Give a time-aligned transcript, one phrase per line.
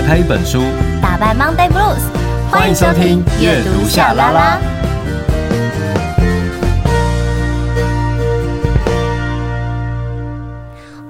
[0.00, 0.62] 打开一本书，
[1.02, 2.00] 打败 Monday Blues。
[2.50, 4.58] 欢迎收听阅读夏拉拉。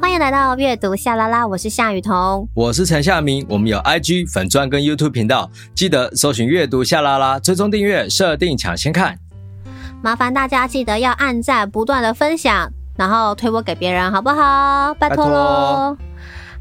[0.01, 3.47] 欢迎来到阅读夏拉拉，我是夏雨桐，我是陈夏明。
[3.49, 9.17] 我们有 IG 粉专跟 YouTube 频道，记得搜寻阅读夏拉拉，追踪订阅，设定抢先看。
[10.03, 14.93] 麻烦大家记得要按赞，不断的分享，然后推播给别人，好不好？
[14.95, 15.97] 拜托喽。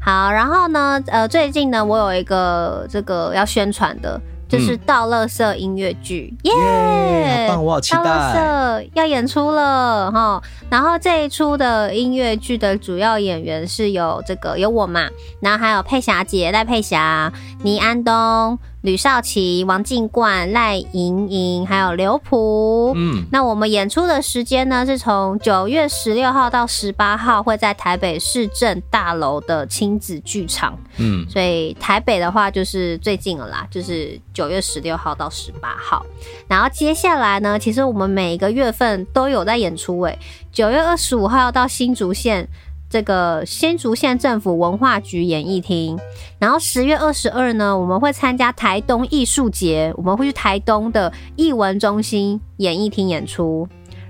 [0.02, 4.18] 好，然后呢，呃，最近呢，我有一个这个要宣传的，
[4.48, 7.48] 就是倒乐色音乐剧，耶、嗯！
[7.48, 8.02] 好棒，我好期待。
[8.02, 15.06] 倒乐色要演出了哈，然后这一出的音乐剧的主要演员是有这个有我嘛，
[15.40, 17.30] 然后还有佩霞姐戴佩霞、
[17.62, 18.58] 倪安东。
[18.82, 22.92] 吕少奇、王静冠、赖莹莹，还有刘璞。
[22.96, 30.78] 嗯，那我们演出的时间呢，是从九月十六号到十八号，会在台北市政大楼的亲子剧场。
[30.96, 36.04] 嗯，所以台北的话就是最近了啦，就是九月十六号到十八号。
[36.48, 40.18] 然后接下来呢，其实我们每一个月份都有在演出诶、欸，
[40.50, 42.48] 九月二十五号要到新竹县。
[42.90, 45.96] 这个新竹县政府文化局演艺厅，
[46.40, 53.68] 然后十月二十二呢，我们会参加台东艺术节，我们会去台东的艺文中心演艺厅演出，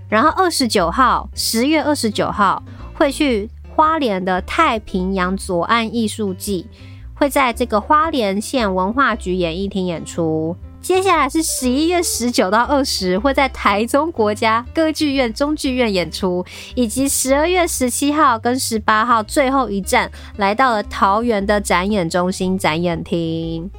[0.09, 2.63] 然后二十九号，十月二十九号
[2.95, 6.67] 会去花莲的太平洋左岸艺术季，
[7.15, 10.57] 会在这个花莲县文化局演艺厅演出。
[10.83, 23.71] 接下来是十一月十九到二十，会在台中国家歌剧院中剧院演出，以及十二月十七号跟十八号最后一站来到了桃园的展演中心展演厅。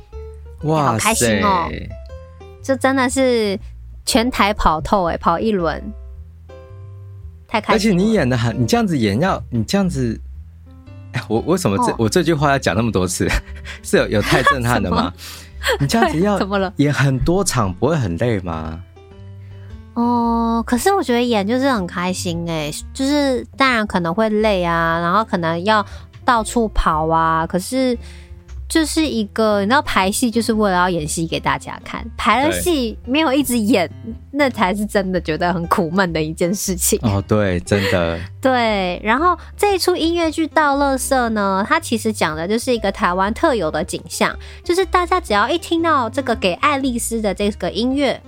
[0.64, 1.68] 哇，好开心哦！
[2.64, 3.60] 这真的是
[4.06, 5.84] 全台跑透哎，跑一轮，
[7.48, 7.92] 太开心。
[7.92, 10.18] 而且你演的很，你这样子演要你这样子，
[11.28, 13.28] 我为什么这、哦、我这句话要讲那么多次？
[13.82, 15.12] 是有有太震撼的吗？
[15.80, 16.72] 你这样子要怎么了？
[16.78, 18.82] 演很多场不会很累吗？
[19.94, 25.86] 哦，可是我觉得演就是很开心哎，就是当然可能会累啊，然后可能要
[26.24, 27.98] 到处跑啊，可是。
[28.72, 33.92] 就是一个，你知道排戏就是为了要演戏给大家看，排了戏没有一直演，
[34.32, 36.98] 那才是真的觉得很苦闷的一件事情。
[37.04, 38.18] 哦，对，真的。
[38.40, 44.34] 对，然后这一出音乐剧《到乐色》呢，它其实讲的就是一个台湾特有的景象，
[44.64, 48.22] 就是大家只要一听到这个给爱丽丝的这个音乐。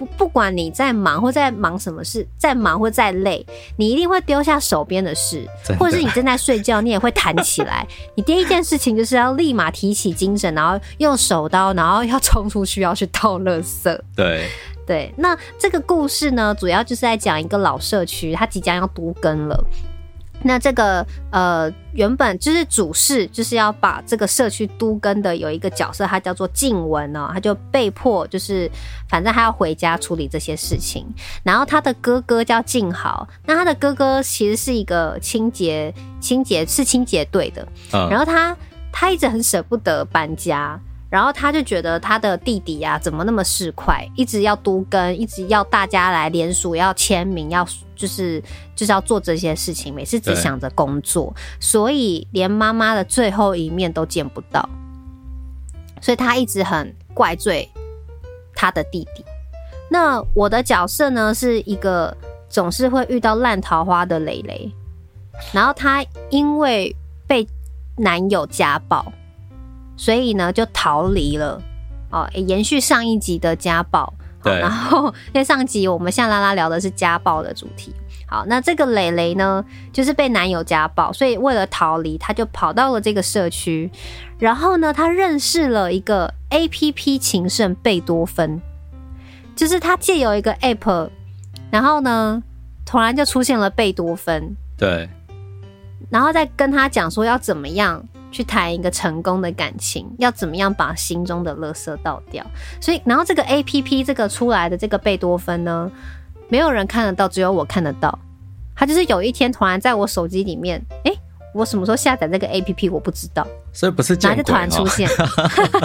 [0.00, 3.44] 不，不管你在忙或在忙什么事，在忙或在累，
[3.76, 5.46] 你一定会丢下手边的事，
[5.78, 7.86] 或者是你正在睡觉，你也会弹起来。
[8.16, 14.00] 你第一件事情就是要立马提起精神，然后用手刀，然后要冲出去要去倒垃圾。
[14.16, 14.48] 对
[14.86, 19.64] 对，那这个故事呢，主要就是在讲一个老社区，它即将要都更了。
[20.42, 28.70] 那这个呃，原本就是主事，就是要把这个社区都根的有一个角色，他叫做静文哦，他就被迫就是，
[29.08, 31.06] 反正他要回家处理这些事情。
[31.42, 38.56] 然后他的哥哥叫静豪，那他的哥哥其实是一个清洁清洁是清洁队的，然后他
[38.90, 40.80] 他一直很舍不得搬家。
[41.10, 47.66] 然后他就觉得他的弟弟啊，怎么那么市侩，一直要都跟，一直要大家来联署，要签名，要
[47.96, 48.40] 就是
[48.76, 54.68] 就是要做这些事情，每次只想着工作，所以连妈妈的最后一面都见不到，
[56.00, 57.68] 所以他一直很怪罪
[58.54, 59.24] 他的弟弟。
[59.90, 62.16] 那我的角色呢，是一个
[62.48, 64.72] 总是会遇到烂桃花的蕾蕾，
[65.52, 66.94] 然后他因为
[67.26, 67.44] 被
[67.96, 69.12] 男友家暴。
[70.00, 71.60] 所以呢，就逃离了
[72.10, 72.26] 哦。
[72.32, 74.10] 延续上一集的家暴，
[74.42, 74.58] 对。
[74.58, 77.94] 然后因为上集我们向拉拉聊的是家暴的主题，
[78.26, 79.62] 好，那这个蕾蕾呢，
[79.92, 83.90] 就是被男友家暴，所以为了逃离，她就跑到了这个社区。
[84.38, 88.58] 然后呢，她认识了一个 APP 情圣贝多芬，
[89.54, 91.10] 就是她借由一个 App，
[91.70, 92.42] 然后呢，
[92.86, 95.10] 突然就出现了贝多芬，对。
[96.08, 98.02] 然后再跟他讲说要怎么样。
[98.30, 102.44] 去谈一个成功的感情，要怎么样把心中的垃圾倒掉？
[102.80, 105.90] 所以，然后这个 A P P 这个出来的这个贝多芬呢，
[106.48, 108.16] 没有人看得到，只有我看得到。
[108.76, 111.18] 他就是有一天突然在我手机里面，哎、欸，
[111.52, 115.08] 我什么时候下载这个 A P P 我不知道，所以不是见鬼，就突然出现，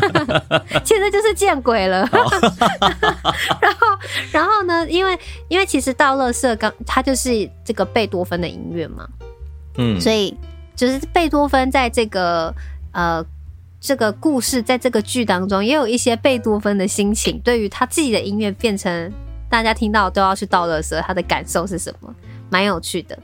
[0.85, 2.07] 其实就是见鬼了。
[3.59, 3.87] 然后，
[4.31, 4.87] 然后呢？
[4.87, 5.19] 因为
[5.49, 9.07] 因为其实到垃圾刚，它就是这个贝多芬的音乐嘛，
[9.77, 10.37] 嗯，所以。
[10.75, 12.53] 就是贝多芬在这个
[12.91, 13.25] 呃
[13.79, 17.39] 这个故事，在这个剧当中，也有一些贝多芬的心情。
[17.43, 19.11] 对于他自己的音乐变成
[19.49, 22.13] 大家听到都要去倒垃圾，他的感受是什么？
[22.49, 23.17] 蛮有趣的。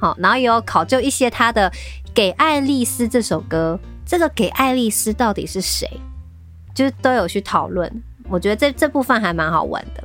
[0.00, 1.70] 好，然后也有考究一些他的
[2.14, 5.88] 《给爱丽丝》这首歌这个给爱丽丝到底是谁？
[6.74, 8.02] 就是都有去讨论。
[8.28, 10.02] 我觉得这这部分还蛮好玩的。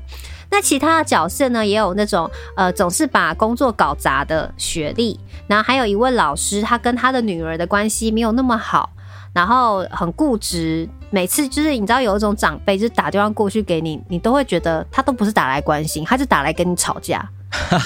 [0.51, 8.89] 那其他的角色呢，也有那种呃，总是把工作搞砸的雪莉，然后还有一位老师，他跟他的女儿的关系没有那么好，
[9.33, 10.89] 然后很固执。
[11.11, 17.27] 每次就是你知道有一种长辈，就是打电话过去给你，你都会觉得他都不是打来关心，他是打来跟你吵架。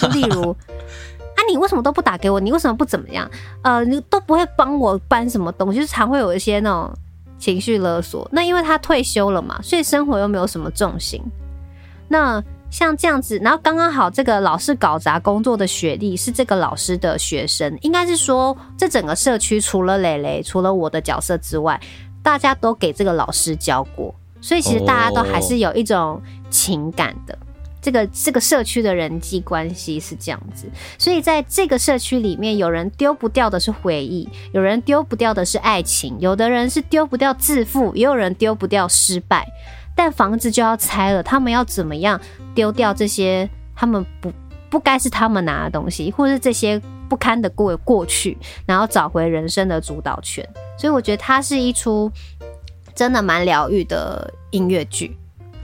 [0.01, 2.39] 就例如，啊，你为什么都不打给我？
[2.39, 3.29] 你为什么不怎么样？
[3.61, 6.93] 呃，你都不会帮我搬什么东西，就是常会有一些那种
[7.37, 8.27] 情绪勒索。
[8.31, 11.21] 那因为他退休了嘛，所以生活又没有什么重心。
[12.09, 12.43] 那
[12.73, 21.79] 像这样子，然后刚刚好，这个老是搞砸工作的雪莉是这个老师的学生，应该是说，这整个社区除了蕾蕾，除了我的角色之外。
[22.23, 27.37] 大家都给这个老师教过，所以其实大家都还是有一种情感的。
[27.81, 39.45] 这个这个社区的人际关系是这样子，所以在这个社区里面，有人丢不掉的是回忆，有人丢不掉的是爱情，有的人是丢不掉自负，也有人丢不掉失败。
[39.95, 42.19] 但房子就要拆了，他们要怎么样
[42.55, 44.31] 丢掉这些他们不
[44.69, 50.47] 不该是他们拿的东西，或是这些不堪的过过去，然后找回人生的主导权。
[50.77, 52.11] 所以我觉得它是一出
[52.95, 55.15] 真的蛮疗愈的音乐剧，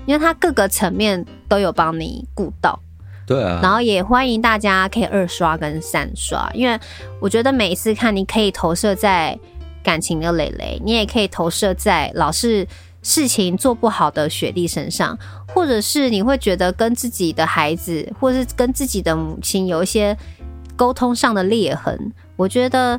[0.05, 2.79] 因为它各个层面都有帮你顾到。
[3.25, 6.79] 对啊，然后也欢迎大家可以二刷跟三刷，因为
[7.19, 9.37] 我觉得每一次看，你可以投射在
[9.83, 12.67] 感情的累累，你也可以投射在老是
[13.01, 15.17] 事情做不好的雪莉身上，
[15.53, 20.17] 或者是你会觉得跟自己的孩子，或者是跟自己的母亲有一些。
[20.79, 22.97] 沟通上的裂痕，我觉得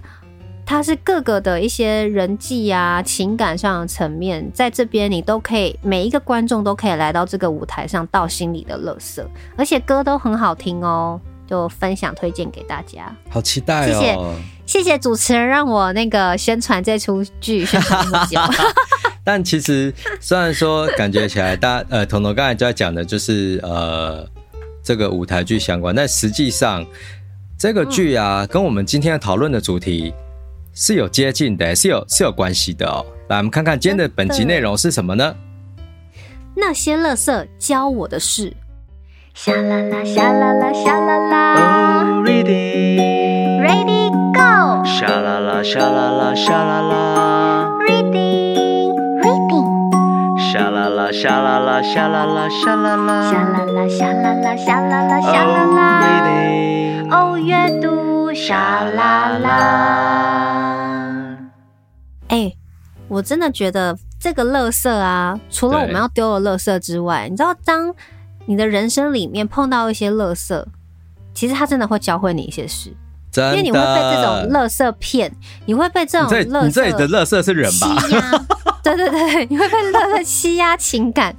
[0.66, 9.26] 它是各个的一些人际啊、情感上的层面，在这边你都可以，每一个观众都可以来到这个舞台上，倒心里的乐色，
[9.56, 13.10] 而且歌都很好听哦，就分享推荐给大家。
[13.30, 14.34] 好期待哦！
[14.66, 18.38] 谢谢谢谢主持人让我那个宣传这出剧，宣传这么久。
[19.30, 24.26] 但其实虽然说感觉起来，大家呃，彤彤刚才就在讲的就是呃
[24.82, 26.84] 这个舞台剧相关，但实际上。
[27.56, 30.14] 这个剧啊，跟我们今天要讨论的主题
[30.72, 33.04] 是有接近的，是有是有关系的哦。
[33.28, 35.36] 来，我们看看今天的本集内容是什么呢？
[36.56, 38.50] 那些垃圾教我的事。
[39.34, 42.14] 沙啦啦，沙啦啦，沙啦啦。
[42.14, 44.82] Oh, ready, ready, go。
[44.86, 47.39] 沙啦啦，沙啦啦，沙啦啦。
[51.12, 53.30] 沙啦啦，沙啦啦，沙啦啦。
[53.30, 55.80] 沙啦啦，沙啦啦，沙啦啦，沙啦啦。
[57.10, 60.76] 哦，阅读沙啦啦！
[63.08, 67.92] 我真的觉得这个垃圾啊，除了我们要丢的垃圾之外，你知道，当
[68.46, 70.64] 你的人生里面碰到一些垃圾，
[71.34, 72.94] 其实它真的会教会你一些事，
[73.36, 75.30] 因为你会被这种垃圾骗，
[75.66, 77.96] 你会被这种垃圾，你这里的垃圾是人吧？
[78.06, 78.46] 欺压，
[78.82, 81.34] 对对对，你会被垃圾欺压情感。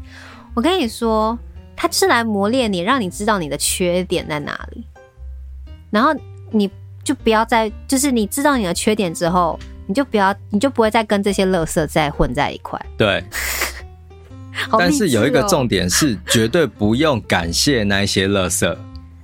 [0.53, 1.37] 我跟你说，
[1.75, 4.85] 它是来磨练你，让你知道你的缺点在哪里。
[5.89, 6.13] 然后
[6.51, 6.69] 你
[7.03, 12.79] 就不要再，就是你知道你的缺点之后，你就不要，你就不会再跟这些垃圾再混在一块。
[12.97, 13.23] 对。
[14.69, 18.77] 哦、但是有一个重点是，绝对不用感谢那一些垃圾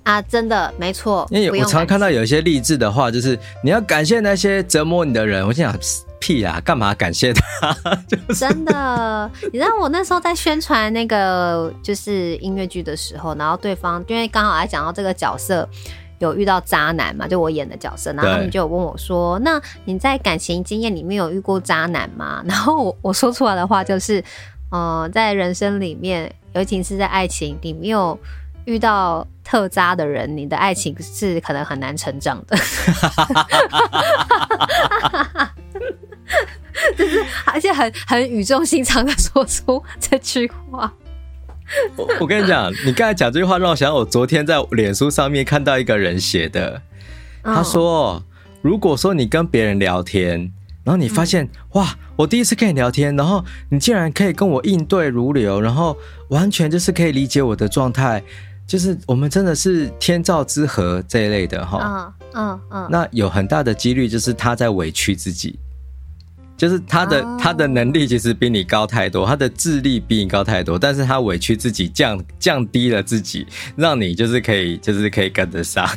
[0.07, 0.21] 啊！
[0.21, 1.27] 真的没错。
[1.29, 5.45] 因为我常常看到有一些励志的话，就是你要感谢那些折磨你的人。
[5.45, 5.77] 我心想，
[6.19, 7.73] 屁啊，干嘛感谢他？
[8.07, 15.67] 就是、真的，你知道我那时候在宣传那个就是音乐剧的时候，然后对方因为刚好还讲到这个角色。
[16.19, 17.27] 有遇到渣男嘛？
[17.27, 24.23] 就我演的角色，然后他们就有问我说：“那你在感情经验里面有遇过渣男吗？”然后我我说出来的话就是
[24.73, 28.17] ：“呃，在人生里面，尤其是在爱情，里面有
[28.67, 32.57] 遇到特渣的人，你的爱情是可能很难成长的。”
[36.97, 40.93] 就是而且很 很语重心长的说出这句话。
[41.95, 46.81] 我我跟你讲，你刚才讲这句话让我想，我昨天在脸书上面看到一个人写的，
[47.43, 48.21] 他说
[48.61, 50.51] ：“如果说你跟别人聊天，
[50.83, 55.97] 然后你发现哇，我第一次跟你聊天，然后你竟然可以跟我应对如流，然后
[56.29, 58.23] 完全就是可以理解我的状态，
[58.67, 65.57] 就是我们真的是天造之合这一类的哈。”嗯嗯嗯，那有很大的几率就是他在委屈自己。
[66.57, 67.39] 就是他的、oh.
[67.39, 73.45] 他的能力其实比你高太多，他的智力比你高太多，但是他委屈自己降降低了自己，
[73.75, 75.87] 让你就是可以就是可以跟得上，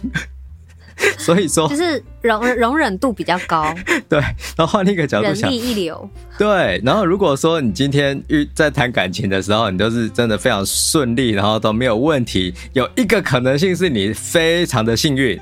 [1.19, 3.75] 所以说就是容容忍度比较高。
[4.09, 6.11] 对，然后换另一个角度想，人力一流。
[6.39, 15.39] 对，然后如果说你今天遇在谈感情的时候，你都是真的非常顺利，然后都没有问题，有一个可能性是你非常的幸运。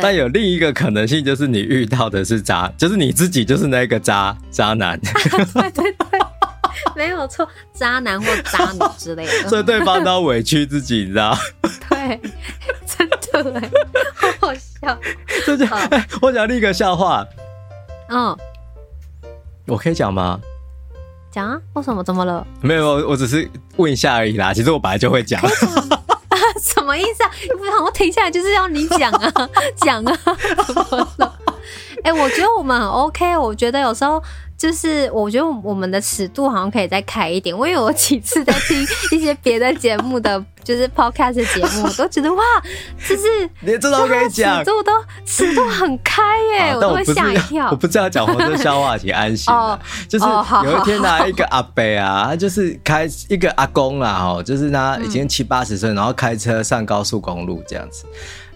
[0.00, 5.00] 但有另一个可能性，就是你遇到的是渣，就是你自己就是那个渣渣男。
[5.00, 6.20] 对 对对，
[6.96, 9.32] 没有错，渣男或渣女之类的。
[9.48, 11.36] 所以对方都要委屈自己，你知道？
[11.88, 12.20] 对，
[12.86, 13.08] 真
[13.42, 13.70] 的哎，
[14.14, 14.98] 好好笑。
[15.44, 17.26] 这就哎，我讲另一个笑话。
[18.10, 18.36] 嗯，
[19.66, 20.40] 我可以讲吗？
[21.30, 21.60] 讲啊？
[21.74, 22.02] 为什么？
[22.02, 22.46] 怎么了？
[22.60, 24.52] 没有，我只是问一下而已啦。
[24.52, 25.40] 其实我本来就会讲。
[26.60, 27.30] 什么意思啊？
[27.56, 29.32] 不然我停下来就是要你讲啊，
[29.76, 30.18] 讲啊，
[30.66, 31.38] 怎么了？
[32.02, 33.36] 哎、欸，我觉得我们很 OK。
[33.36, 34.22] 我觉得有时候。
[34.58, 38.76] 就是我觉得我们的尺度好像可以再开一点，我有几次在听
[39.12, 42.42] 一些别的节目的，就是 podcast 节目，我都觉得哇，
[43.08, 44.92] 就是连这都可以讲，尺度都
[45.24, 46.22] 尺度很开
[46.56, 47.70] 耶， 我都会吓一跳。
[47.70, 50.24] 我不知道讲红色笑话请安心哦，就是
[50.64, 58.04] 有一天呢一个阿伯啊，他就是开一个阿公啦，哦，就是他已经七八十岁，然后开车上高速公路这样子，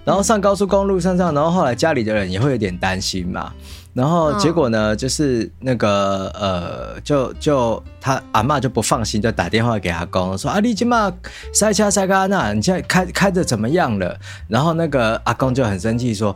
[0.05, 3.53] 然后上高速公路上上，然后后来家里的人也会有点担心嘛。
[3.95, 11.13] 然后结果呢，就是那个呃，就就他阿嬷就不放心，就打电话给阿公说：“啊，你今嘛
[11.53, 14.19] 塞车塞嘎那，你现在开开的怎么样了？”
[14.49, 16.35] 然后那个阿公就很生气说：“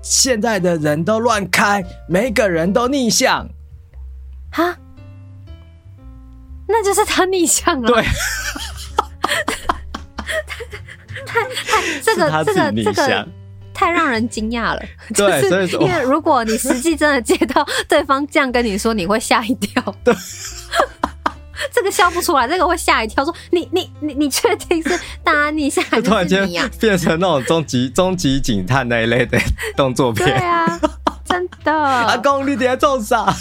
[0.00, 3.46] 现在的人都乱开，每个人都逆向。”
[4.50, 4.74] 哈，
[6.66, 7.88] 那就是他逆向了。
[7.92, 8.02] 对，
[11.26, 13.28] 太太这个这个这个。
[13.82, 14.82] 太让人惊讶了，
[15.14, 19.82] 对，所以，因为如果你实际真的接到对方这样跟你说，你会吓一跳。
[20.04, 20.14] 对，
[21.74, 23.24] 这个笑不出来，这个会吓一跳。
[23.24, 24.90] 说你你你你确定是
[25.24, 26.10] 大家逆向还是你啊？
[26.10, 29.36] 突然间变成那种终极终极警探那一类的
[29.76, 30.28] 动作片。
[30.28, 30.80] 对啊，
[31.24, 31.72] 真的。
[31.72, 33.34] 阿公，你等下做啥？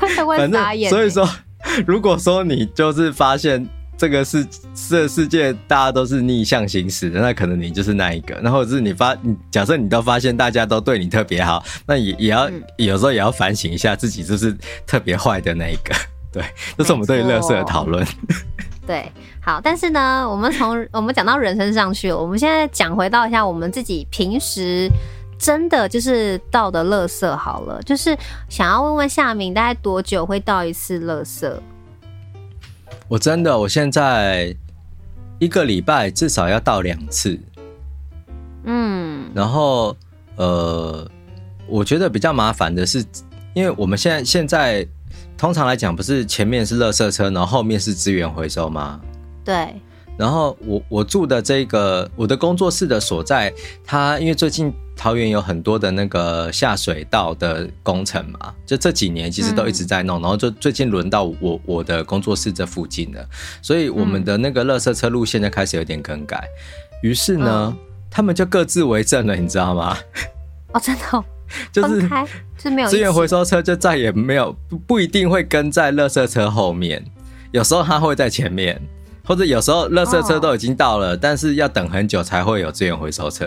[0.00, 0.88] 真的会傻眼。
[0.88, 1.28] 所以说，
[1.86, 3.68] 如果说你就是发现。
[3.96, 4.46] 这个世
[4.88, 8.34] 这世界大家都是逆向行驶的，那可能你就是那一个。
[8.36, 9.16] 然后是你发，
[9.50, 15.94] 假设你都发现大家都对你特别好，那也也要、嗯、有时候也要反省一下自己，就是特别坏的那一个。
[16.30, 16.44] 对，
[16.76, 18.06] 这是我们对乐色的讨论。
[18.86, 19.10] 对，
[19.40, 24.88] 好，但是呢，我们从我们讲到人身上去，我们现在讲回到一下我们自己平时
[25.38, 28.16] 真的就是倒的垃圾好了，就是
[28.48, 31.50] 想要问问夏明，大概多久会倒一次垃圾？
[33.08, 34.54] 我真的，我现在
[35.38, 37.38] 一个礼拜至少要倒两次，
[38.64, 39.96] 嗯，然后
[40.36, 41.08] 呃，
[41.68, 43.04] 我觉得比较麻烦的是，
[43.54, 44.86] 因为我们现在现在
[45.38, 49.00] 通常来讲，不是前面是垃圾车，然后后面是资源回收吗？
[49.44, 49.74] 对。
[50.16, 53.52] 然后我我住的这个我的工作室的所在，
[53.84, 63.28] 它因为最近桃园有很多的那个下水道的工程嘛，就这几年其实都一直在弄，嗯、然后就最近轮到我我的工作室这附近了，
[63.60, 66.48] 所以我们的那个垃圾车路线就开始有点更改，
[67.02, 67.78] 于是呢，嗯、
[68.10, 69.98] 他们就各自为政了，你知道吗？
[70.72, 71.22] 哦，真的、 哦，
[71.70, 72.08] 就是
[72.56, 77.04] 是没有资源回收车就再也没有不不一定会跟在垃圾车后面，
[77.52, 78.80] 有时候它会在前面。
[79.26, 83.44] 或者有时候，垃圾车都已经到了，哦、但是要等很久才会有资源回收车，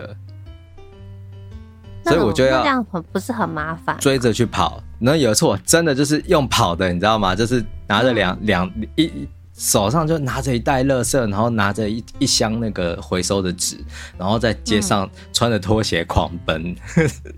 [2.03, 4.83] 所以我就要这样很不是很麻烦，追着去跑。
[4.99, 7.33] 然后有一次我真的就是用跑的，你知道吗？
[7.33, 9.09] 就是拿着两两一
[9.57, 13.77] 手上就拿着一袋垃圾，然后拿着一一箱那个回收的纸，
[14.17, 16.75] 然后在街上穿着拖鞋狂奔。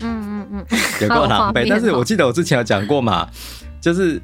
[0.00, 0.66] 嗯嗯，
[1.00, 1.64] 有够狼狈。
[1.70, 3.28] 但是我记得我之前有讲过嘛，
[3.80, 4.20] 就是。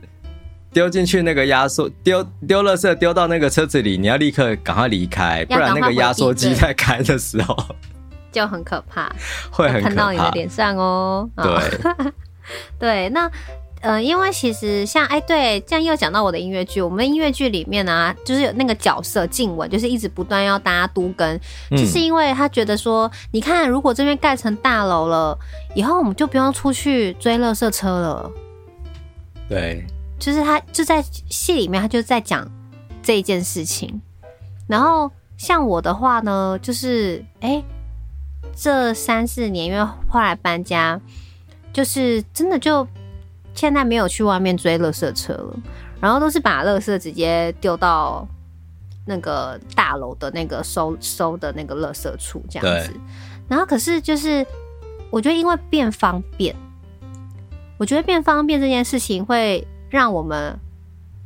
[0.78, 7.56] 丢进去那个压缩，丢丢垃圾丢到那个车子里，你要立刻赶快离开，不然那个压缩机在开的时候
[8.30, 9.10] 就很可怕，
[9.50, 9.82] 会很。
[9.82, 11.28] 看到你的脸上哦。
[11.34, 12.12] 对，
[12.78, 13.28] 对，那
[13.80, 21.40] 呃，因为其实像哎，对，这样又讲到我的音乐剧，我们音乐剧里面呢、啊，就是有那个角色静雯，就是一直不断要大家都跟，
[21.72, 25.36] 就是因为他觉得说，你看，如果这边盖成大楼了，
[25.74, 28.30] 以后我们就不用出去追垃圾车了。
[29.48, 29.84] 对。
[30.18, 32.50] 就是他就在戏里面，他就在讲
[33.02, 34.00] 这一件事情。
[34.66, 37.64] 然后像我的话呢，就是哎、欸，
[38.54, 41.00] 这三四年因为后来搬家，
[41.72, 42.86] 就是真的就
[43.54, 45.56] 现在没有去外面追垃圾车了，
[46.00, 48.26] 然后都是把垃圾直接丢到
[49.06, 52.92] 那个大楼的那个收收的那个垃圾处这样子。
[53.48, 54.44] 然后可是就是
[55.10, 56.54] 我觉得因为变方便，
[57.78, 59.66] 我觉得变方便这件事情会。
[59.88, 60.58] 让我们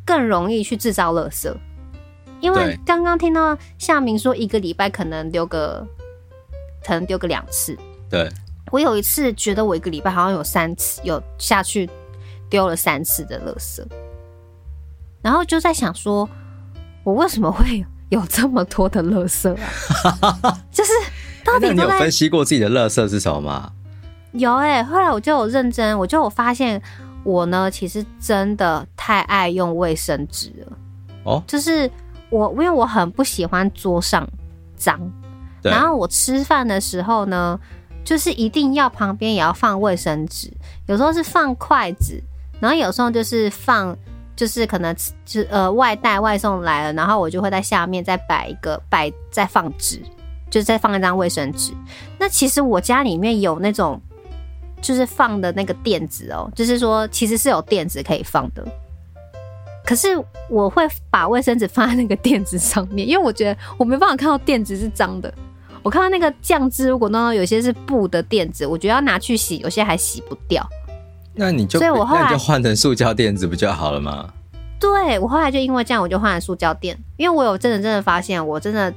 [0.05, 1.53] 更容易去制造垃圾，
[2.41, 5.87] 因为刚刚听到夏明说一个礼拜可能丢个，
[6.85, 7.77] 可能丢个两次。
[8.11, 8.29] 对，
[8.71, 11.89] 我有一次觉得我一个礼拜好像有三次有下去
[12.51, 13.83] 丢了三次的垃圾，
[15.23, 16.29] 然后就在想说，
[17.05, 19.49] 我为什么会有这么多的垃圾
[20.21, 20.61] 啊？
[20.71, 20.93] 就是
[21.45, 23.73] 到底你有分析过自己的垃圾是什么吗？
[24.33, 26.81] 有哎、欸，后来我就有认真，我就有发现
[27.25, 30.79] 我呢，其实真的太爱用卫生纸了。
[31.25, 31.89] 哦，就是
[32.31, 34.29] 我，因为我很不喜欢桌上
[34.77, 34.99] 脏，
[35.63, 37.59] 然后我吃饭的时候呢，
[38.05, 40.53] 就是一定要旁边也要放卫生纸，
[40.87, 42.21] 有时候是放筷子，
[42.61, 43.97] 然后有时候就是放，
[44.35, 50.03] 就是可能就呃外带外送来了，然后我就会在下面再摆一个摆再放纸，
[50.51, 51.73] 就再放一张卫生纸。
[52.19, 54.01] 那其实我家里面有那种。
[54.83, 58.63] 就是放的那个垫子哦，就是说其实是有垫子可以放的，
[59.87, 60.09] 可是
[60.51, 65.33] 我会把卫生纸放在那个垫子上面，因为我觉得我没办法看到垫子是脏的。
[65.83, 70.69] 我看到那个酱汁，如果弄到有些是布的垫子，我觉得要拿去洗，有些还洗不掉。
[71.35, 74.33] 那你就，所以我后来就换成塑胶垫子不就好了吗？
[74.79, 78.93] 对，我后来就因为这样，我就换了塑胶垫，因为我有真的真的发现，我真的。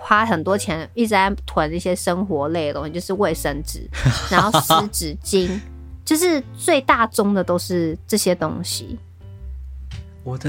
[0.00, 3.88] 花很多钱一直在囤一些生活类的东西，就是卫生纸，
[4.30, 5.60] 然后湿纸巾，
[6.04, 8.98] 就是最大宗的都是这些东西。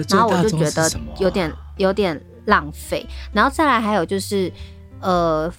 [0.10, 0.90] 然后我就觉得
[1.20, 3.06] 有点有点浪费。
[3.34, 4.52] 然后再来还有就是，
[5.00, 5.52] 呃，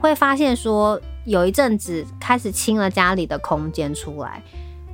[0.00, 4.42] 会发现说有一阵子开始清了家里的空间出来，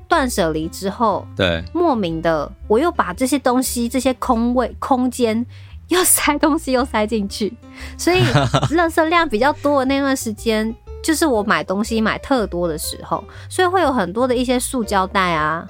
[0.09, 5.47] 断舍离之后，对，莫名的我又把这些东西这些空位空间。
[5.89, 7.53] 又塞东西又塞进去，
[7.99, 15.67] 所以垃圾量比较多的那段时间，就是我买东西买特多的时候，所以会有很多的一些塑胶袋啊，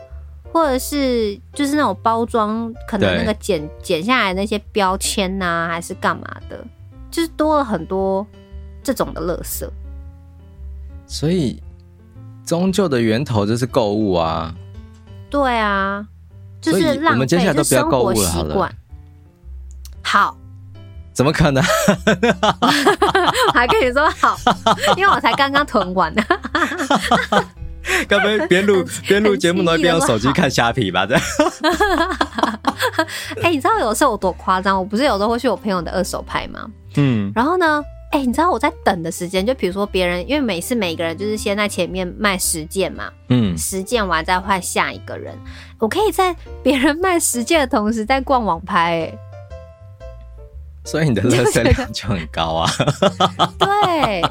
[0.52, 6.64] 或者是就是那种包装，可能那个剪剪下来那些标签呐、啊，还是干嘛的，
[7.10, 8.24] 就是多了很多
[8.82, 9.68] 这种的垃圾。
[11.06, 11.60] 所以，
[12.46, 14.54] 终究的源头就是购物啊。
[15.28, 16.06] 对啊，
[16.60, 18.70] 就是浪费，我们接下来都不要购物了，好了。
[20.14, 20.36] 好，
[21.12, 21.60] 怎么可能？
[23.48, 24.36] 我还跟你说好，
[24.96, 26.22] 因为我才刚刚囤完呢。
[28.06, 31.04] 该不会边录边录节目，然后边用手机看虾皮吧？
[31.04, 31.22] 这样。
[33.42, 34.78] 哎，你知道有时候我多夸张？
[34.78, 36.64] 我不是有时候会去我朋友的二手拍吗？
[36.94, 37.32] 嗯。
[37.34, 45.36] 然后呢，哎，你知道我在等的时间，就比如说别人，因为每次每个人就是先在前面卖十件嘛，嗯，十件完再换下一个人。
[45.80, 49.18] 我可以在别人卖十件的同时在逛网拍，哎。
[50.84, 52.70] 所以你的垃圾量就很高啊！
[53.58, 54.22] 对，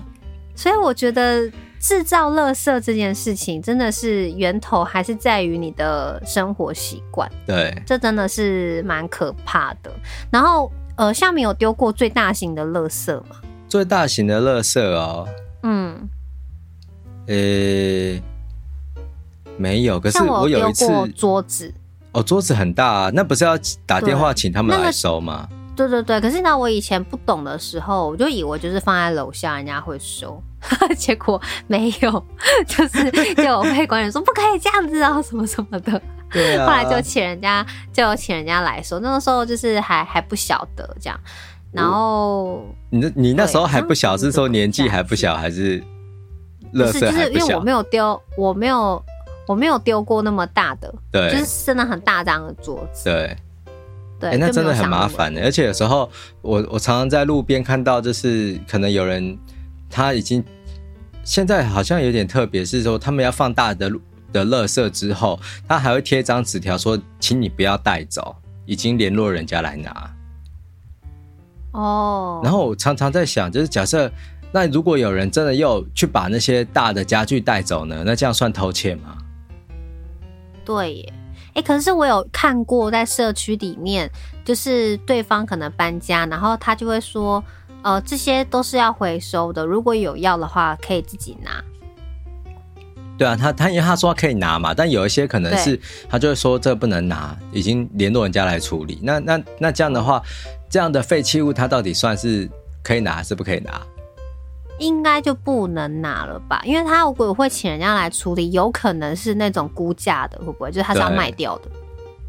[0.55, 7.29] 所以我觉得制造垃圾这件事情真的是源头还是在于你的生活习惯。
[7.45, 9.91] 对，这真的是蛮可怕的。
[10.31, 13.35] 然后，呃，下面有丢过最大型的垃圾吗？
[13.67, 15.27] 最大型的垃圾哦，
[15.63, 16.07] 嗯，
[17.25, 18.23] 呃、欸，
[19.57, 19.99] 没有。
[19.99, 20.85] 可是我有一次
[21.15, 21.73] 桌子，
[22.11, 25.49] 哦，桌子很大啊，那不是要打电话请他们来收吗？
[25.75, 30.41] 对对对，可是呢，我以前不懂的时候，我就以为就是放在楼下，人家会收，
[30.95, 32.25] 结果没有，
[32.67, 36.01] 就是就有被管理员说 不可以这样子啊，什么什么的。
[36.31, 36.65] 对啊。
[36.65, 38.99] 后来就请人家，就有请人家来收。
[38.99, 41.19] 那个时候就是还还不晓得这样，
[41.71, 45.79] 然后你那你那时候还不小，是说年纪还不小，还是
[46.73, 47.11] 垃圾还不小？
[47.11, 49.03] 就是因为我没有丢，我没有
[49.47, 53.35] 我没有丢过那么大的，对，就是真的很大张的桌子，对。
[54.23, 56.09] 哎、欸，那真的很麻烦的，而且有时候
[56.41, 59.37] 我我常常在路边看到，就是可能有人
[59.89, 60.43] 他已经
[61.23, 63.91] 现在好像有点特别，是说他们要放大的
[64.31, 70.15] 的垃圾之后，他还会贴一张纸条说，请你不要带走，已经联络人家来拿。
[71.71, 72.41] 哦。
[72.43, 74.11] 然后我常常在想，就是假设
[74.51, 78.03] 那如果有人真的又去把那些大的家具带走呢？
[78.05, 79.17] 那这样算偷窃吗？
[80.65, 81.13] 对耶。
[81.53, 84.09] 哎、欸，可是我有看过，在社区里面，
[84.43, 87.43] 就是对方可能搬家，然后他就会说，
[87.83, 91.63] 呃，这些都是要回收的，如果有要的话，可以自己拿。
[93.15, 98.99] 对啊，他他因为他说他可以拿嘛，但有一些可能是他就会说这不能拿，已经联络人家来处理。
[99.03, 100.21] 那那那这样的话，
[100.67, 102.49] 这样的废弃物，它到底算是
[102.81, 103.79] 可以拿还是不可以拿？
[104.79, 106.61] 应该就不能拿了吧？
[106.65, 111.69] 因为他如果会请人家来处理，有可能是那种估价的，会不会就是他是要卖掉的？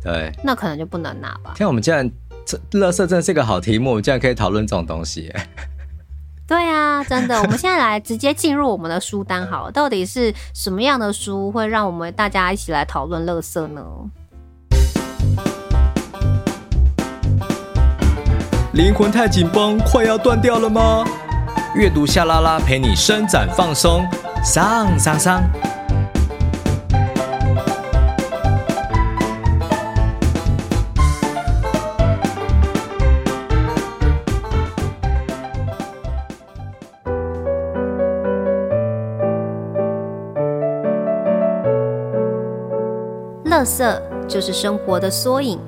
[0.02, 1.54] 对，那可能就不能拿吧。
[1.56, 2.08] 看我们竟然
[2.44, 5.32] 这垃圾真的是一个好题目，我们竟然可以讨论这种东西。
[6.46, 7.40] 对啊，真的。
[7.40, 13.82] 我们现在来直接进入我们的书单好了，到底是什么样的书会让我们大家一起来讨论垃圾呢？
[18.74, 21.02] 灵魂太紧绷，快要断掉了吗？
[21.74, 24.06] 阅读夏拉拉陪你伸展放松，
[24.44, 25.42] 上上上。
[43.44, 45.58] 乐色就是生活的缩影，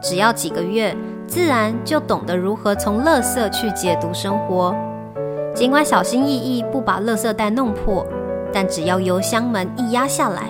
[0.00, 4.74] 只要几个月，自然就懂得如何从乐色去解读生活。
[5.62, 8.04] 尽管小心翼翼不把垃圾袋弄破，
[8.52, 10.48] 但只要油箱门一压下来，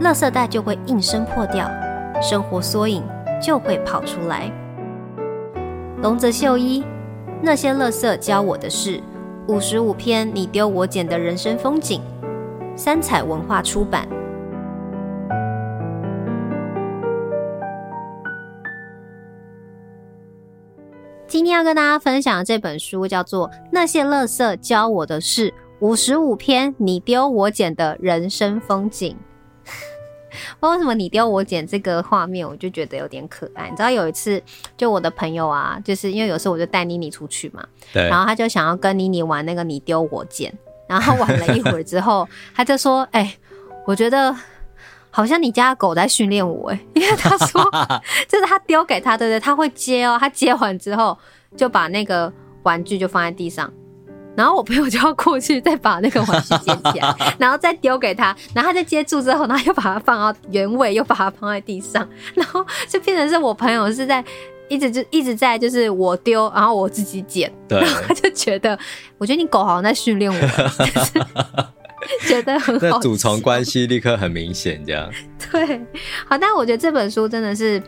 [0.00, 1.70] 垃圾袋就会应声破掉，
[2.22, 3.02] 生活缩影
[3.38, 4.50] 就会跑出来。
[6.00, 6.82] 龙泽秀一，
[7.42, 8.98] 那些垃圾教我的事，
[9.46, 12.00] 五十五篇你丢我捡的人生风景，
[12.74, 14.08] 三彩文化出版。
[21.40, 25.48] 今天要跟大家分享的这本书叫做《那些垃圾教我的事》，
[25.78, 29.16] 五十五篇你丢我捡的人生风景。
[29.64, 33.70] 不知道为什么你丢我捡这个画面，我就觉得有点可爱。
[33.70, 34.42] 你知道有一次，
[34.76, 40.52] 就我的朋友啊，就是因为有时候我就带妮妮出去嘛，对，然后他就想要跟妮妮玩那个你丢我捡，
[40.86, 43.38] 然后玩了一会儿之后，他就说：“哎、欸，
[43.86, 44.36] 我觉得。”
[45.10, 47.62] 好像你家的狗在训练我哎， 因为他说，
[48.28, 49.40] 就是他丢给他，对不对？
[49.40, 51.16] 他会接哦，他接完之后
[51.56, 53.72] 就把那个玩具就放在地上，
[54.36, 64.24] 然后我朋友就要过去再把那个玩具捡起来， 然后再丢给他，然后他再接住之后，然后又把它放到原位，又把它放在地上，然后就变成是我朋友是在
[64.68, 68.78] 一直就一直在就是我丢，然后我自己捡，对，然后他就觉得，
[69.18, 70.38] 我觉得你狗好像在训练我。
[72.26, 75.10] 觉得很好，那主从关系立刻很明显，这样
[75.50, 75.78] 对。
[76.26, 77.78] 好，但我觉得这本书真的是，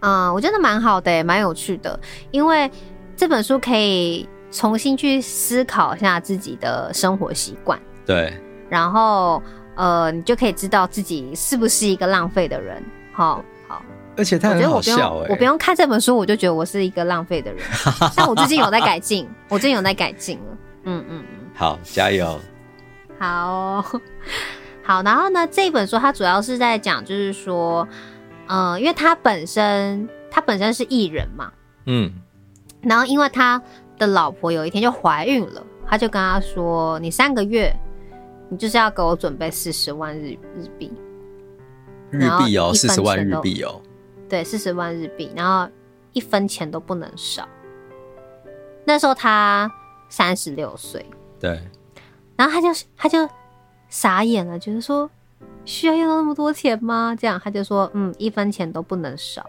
[0.00, 1.98] 嗯、呃，我觉得蛮好的，蛮有趣的，
[2.30, 2.70] 因为
[3.16, 8.32] 这本书可以重新去思考一下自己的生活习惯，对。
[8.68, 9.42] 然后，
[9.76, 12.82] 呃，你就可以知道自己是不是一个浪费的人。
[13.12, 13.82] 好，好。
[14.16, 17.62] 而且他很好笑，我，我不用看这本书，我就觉得我是一个浪费的人。
[18.14, 20.44] 但我最近有在改进，我最近有在改进了。
[20.84, 21.38] 嗯嗯嗯。
[21.54, 22.38] 好，加油。
[23.18, 23.84] 好哦，
[24.84, 27.86] 好，然后呢，这本书它主要是在讲，就是说，
[28.46, 31.52] 嗯、呃，因为他本身他本身是艺人嘛，
[31.86, 32.12] 嗯，
[32.82, 33.60] 然后因为他
[33.98, 37.74] 的老婆有一天就怀孕了，他就跟他说：“你三个月，
[38.48, 40.92] 你就是要给我准备四十万日日币，
[42.10, 43.80] 日币哦，四十万日币哦，
[44.28, 45.68] 对，四十万日币，然后
[46.12, 47.48] 一分钱都不能少。”
[48.86, 49.70] 那时候他
[50.08, 51.04] 三十六岁，
[51.40, 51.60] 对。
[52.38, 53.28] 然后他就他就
[53.88, 55.10] 傻眼了，觉得说
[55.64, 57.16] 需要用到那么多钱吗？
[57.18, 59.44] 这样他就说，嗯，一分钱都不能少。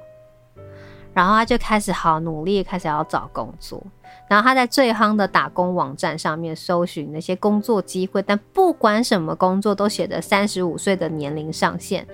[1.14, 3.84] 然后他就开始好努力，开始要找工作。
[4.28, 12.08] 然后他在最夯的打工网站上面搜寻那些工作机会，但不管什么工作都写着三十五岁的年龄上限。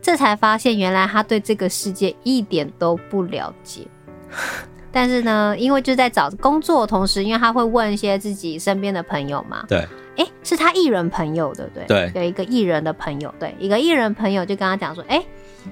[0.00, 3.86] 这才发现，原来他对这个世界一点都不了解。
[4.92, 9.86] 但是呢，因为就在找工作的同时，因为他会问一些自己身边的朋友嘛，对。
[10.16, 11.86] 哎，是他艺人朋友，对不对？
[11.86, 15.24] 对，有一个艺人的朋友，对，一个艺人朋友就跟他讲说，哎，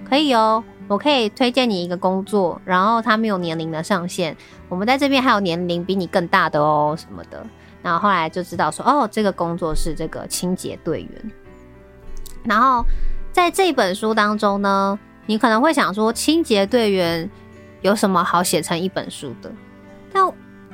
[0.09, 4.35] 可以哦，我可以推荐你一个工作，然后他没有年龄的上限，
[4.69, 7.45] 我们在这边还有年龄比你更大的哦，什么的。
[7.83, 11.33] 然后后来就知道说，哦，这个工作是这个清洁队员。
[12.45, 12.85] 然后
[13.33, 17.29] 在这本书当中呢，你可能会想说，清洁队员
[17.83, 19.53] 有什么好写成一本书的？
[20.13, 20.25] 但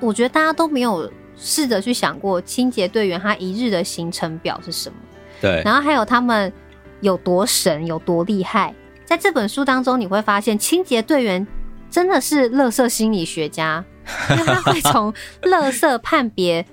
[0.00, 1.10] 我觉得大家都没有。
[1.36, 4.96] 试着去想过清洁队员他一日的行程表是什么？
[5.40, 6.52] 对，然后还有他们
[7.00, 8.74] 有多神，有多厉害。
[9.04, 11.46] 在这本书当中，你会发现清洁队员
[11.90, 13.84] 真的是乐色心理学家，
[14.30, 16.64] 因为他会从乐色判别，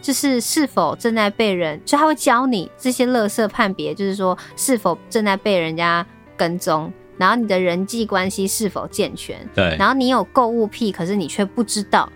[0.00, 6.04] 就是是否正在被人，就他会教你这些乐色判别，就是说是否正在被人家
[6.36, 9.48] 跟踪，然后你的人际关系是否健全。
[9.54, 12.10] 对，然后你有购物癖，可是你却不知道。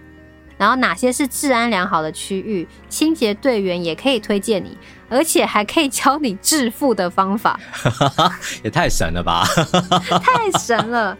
[0.56, 4.76] 然后哪些是治安良好的区域，清洁队员也可以推荐你，
[5.08, 7.58] 而且还可以教你致富的方法，
[8.62, 9.44] 也太神了吧！
[10.22, 11.16] 太神了。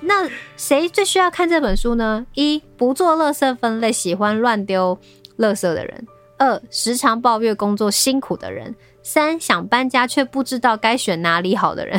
[0.00, 2.26] 那谁最需要看这本书呢？
[2.34, 4.98] 一、不做垃圾分类，喜欢乱丢
[5.38, 6.04] 垃圾的人；
[6.36, 11.98] 二、时常抱怨工作辛苦的人；三、想搬家却不知道该选哪里好的人；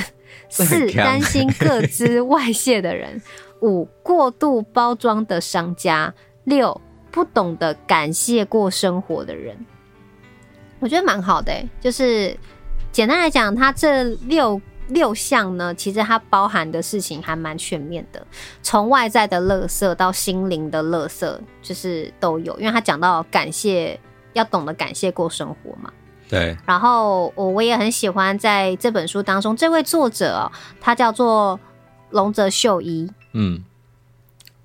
[0.49, 3.19] 四、担心各资外泄的人；
[3.61, 6.13] 五、过度包装的商家。
[6.45, 6.81] 六，
[7.11, 9.57] 不懂得感谢过生活的人，
[10.79, 11.69] 我觉得蛮好的欸。
[11.79, 12.35] 就是
[12.91, 18.25] 简单来讲，他这六六项呢，其实它包含的事情还蛮全面的，
[18.61, 22.57] 从外在的乐色到心灵的乐色，就是都有。
[22.59, 23.99] 因为他讲到感谢，
[24.33, 25.91] 要懂得感谢过生活嘛。
[26.29, 26.55] 对。
[26.65, 31.59] 然后我我也很喜欢在这本书当中，这位作者喔，他叫做
[32.11, 33.11] 龙泽秀一。
[33.33, 33.63] 嗯。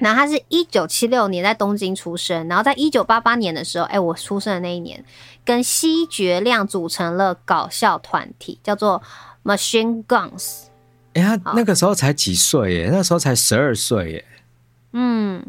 [0.00, 5.04] 那他是一九七六年在东京出生，然后在一九八八年的时候，哎，我出生的那一年，
[5.44, 9.02] 跟西决亮组成了搞笑团体，叫做
[9.44, 10.62] Machine Guns。
[11.12, 12.88] 哎、欸，他那个时候才几岁耶？
[12.90, 14.24] 那时候才十二岁耶。
[14.92, 15.44] 嗯，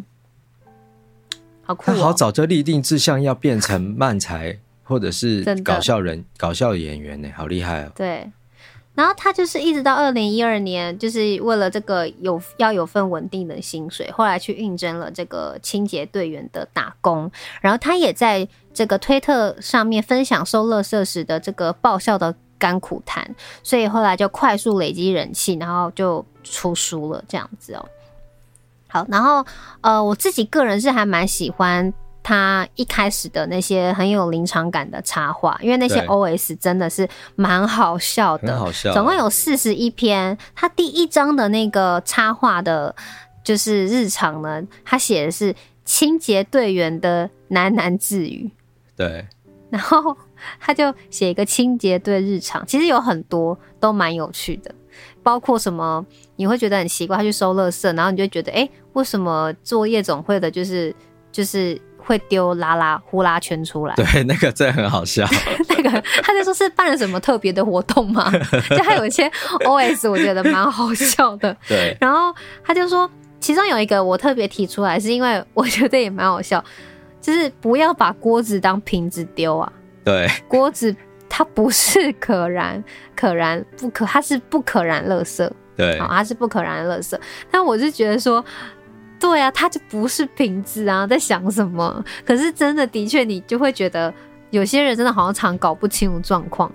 [1.63, 1.85] 好酷、哦。
[1.85, 7.91] 他好早就立定志向，要变成漫才或者是搞笑人、搞笑演员呢，好厉害哦。
[7.95, 8.29] 对。
[8.93, 17.31] 然后他就是一直到二零一二年，就是为了这个有要有份稳定的薪水，后来去应征了这个清洁队员的打工。
[17.61, 27.85] 然后他也在这个推特上面分享收垃圾时的这个爆笑的甘苦谈，所以后来就快速累积人气，然后就出书了这样子哦。
[28.87, 29.45] 好，然后
[29.79, 31.93] 呃，我自己个人是还蛮喜欢。
[32.23, 38.93] 他一开始的那些很有临场感的插画，因为那些 OS 真的是蛮好笑的，好笑。
[38.93, 40.37] 总共有四十一篇。
[40.55, 42.95] 他第一章的那个插画的，
[43.43, 48.51] 就是日常呢，他写的是清洁队员的喃喃自语。
[48.95, 49.25] 对。
[49.71, 50.15] 然后
[50.59, 54.71] 他就写一个清洁队日常，其实有很多都蛮有趣的，
[55.23, 56.05] 包括什么
[56.35, 60.95] 你会觉得很奇怪，他去收垃圾，然后你就觉得，哎，为什么做夜总会的，就是
[61.31, 61.81] 就是。
[62.03, 65.25] 会丢拉拉呼啦圈出来，对， 那个真的很好笑。
[65.69, 68.31] 那个他就说是办了什么特别的活动吗？
[68.75, 69.29] 就还有一些
[69.65, 71.55] OS，我觉得蛮好笑的。
[71.67, 72.33] 对，然后
[72.63, 73.09] 他就说，
[73.39, 76.61] 其中有一个我特别提出来，是因为我觉得也蛮好笑，
[77.21, 79.71] 就是不要把锅子当瓶子丢啊。
[80.03, 80.93] 对，锅子
[81.29, 82.83] 它不是可燃，
[83.15, 85.49] 可燃不可，它是不可燃垃圾。
[85.77, 87.17] 对，好，它是不可燃垃圾。
[87.51, 88.43] 但我是觉得说。
[89.21, 92.03] 对啊，它就不是瓶子啊，在想什么？
[92.25, 94.11] 可是真的，的确，你就会觉得
[94.49, 96.69] 有些人真的好像常搞不清楚状况。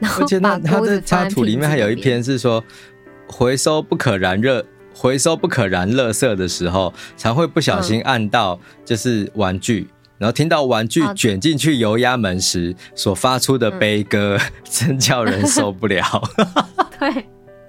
[0.00, 2.62] 而且那他的插图里面还有一篇是说，
[3.26, 16.04] 回收不可燃热，回收不可燃垃圾的时候，常会不小心按到就是玩具，嗯、然后听到玩具卷进去油压门时所发出的悲歌，嗯、 真叫人受不了。
[17.00, 17.26] 对。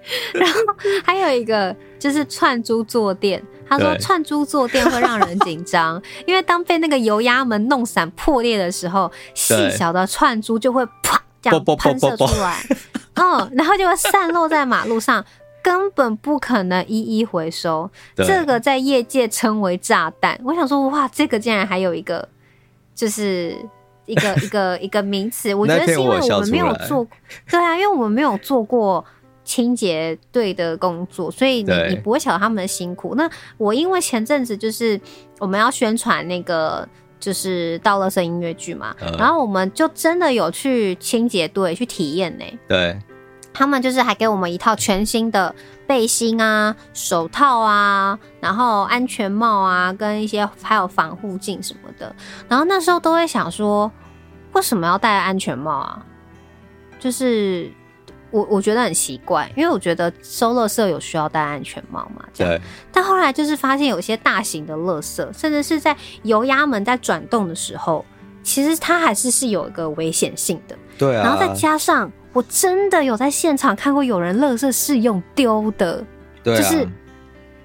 [0.34, 0.60] 然后
[1.04, 12.63] 还有一个就是串珠坐垫，他说串珠坐垫会让人紧张， 因为当被那个油压门弄散破裂的时候，细小的串珠就会啪这样喷射出来，
[13.15, 15.24] 嗯，然后就会散落在马路上，
[15.62, 17.89] 根本不可能一一回收。
[18.15, 20.39] 这个在业界称为炸弹。
[20.43, 22.28] 我想说，哇，这个竟然还有一个，
[22.96, 23.56] 就是
[24.06, 25.54] 一个一个一个名词。
[25.54, 27.06] 我觉得是因为我们没有做，
[27.50, 29.04] 对啊，因为我们没有做过。
[29.47, 33.15] 清洁队的工作，所以你你不会晓得他们的辛苦。
[33.15, 34.99] 那我因为前阵子就是
[35.39, 36.86] 我们要宣传那个
[37.17, 42.43] 就是道乐声音乐剧嘛、嗯，然后我们就真的有去清洁队去体验呢。
[42.67, 42.99] 对，
[43.53, 45.55] 他们就是还给我们一套全新的
[45.88, 52.13] 背心啊、手套啊，然后安全帽啊，跟一些还有防护镜什么的。
[52.49, 53.89] 然后那时候都会想说，
[54.51, 56.05] 为什么要戴安全帽啊？
[56.99, 57.71] 就是。
[58.32, 62.26] 我我觉得很奇怪，因为我觉得收垃圾有需要戴安全帽嘛？
[62.36, 62.60] 对。
[62.92, 68.06] 但后来就是发现有些大型的垃圾，甚至是在油压门在转动的时候，
[68.44, 70.78] 其实它还是是有一个危险性的。
[70.98, 71.24] 对啊。
[71.24, 76.04] 然后再加上，我真的有在现场看过有人垃圾是用丢的，
[76.44, 76.58] 对啊。
[76.58, 76.88] 就是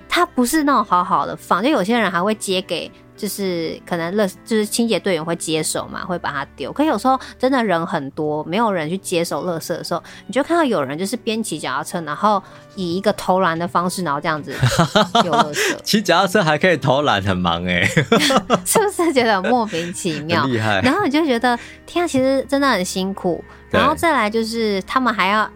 [0.08, 2.90] 它不是那种好好的放，就有些人还会接给。
[3.22, 6.72] 就是可能乐就是清洁队员会接手嘛，会把它丢。
[6.72, 12.42] 可有时候真的人很多，没有人去接手垃圾的时候，你就看到有人就是边骑脚踏车，然后
[12.74, 14.52] 以一个投篮的方式，然后这样子
[15.22, 15.76] 丢垃圾。
[15.84, 17.84] 骑脚踏车还可以投篮，很忙哎，
[18.66, 20.44] 是不是觉得莫名其妙？
[20.46, 20.80] 厉害。
[20.80, 21.56] 然后你就觉得
[21.86, 23.44] 天啊，其实真的很辛苦。
[23.70, 25.48] 然后再来就是他们还要。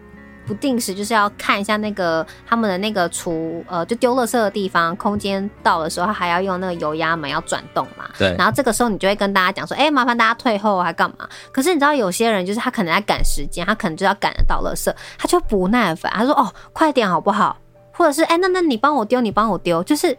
[0.47, 8.09] 不定时就是要看一下那个他们的那个厨呃，就丢垃圾的地方，空间到的时候，还要用那个油压门要转动嘛。
[8.17, 8.33] 对。
[8.37, 11.27] 然后这个时候你就会跟大家讲说，哎、欸，麻烦大家退后还干嘛？
[11.51, 17.57] 可是你知道有些人就是他可能在赶时间，他可能就要赶得到垃圾，他就不耐烦，他说哦，快点好不好？
[17.91, 20.17] 或者是哎、欸，那那你帮我丢，你帮我丢，就是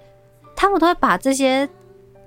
[0.55, 1.69] 他们都会把这些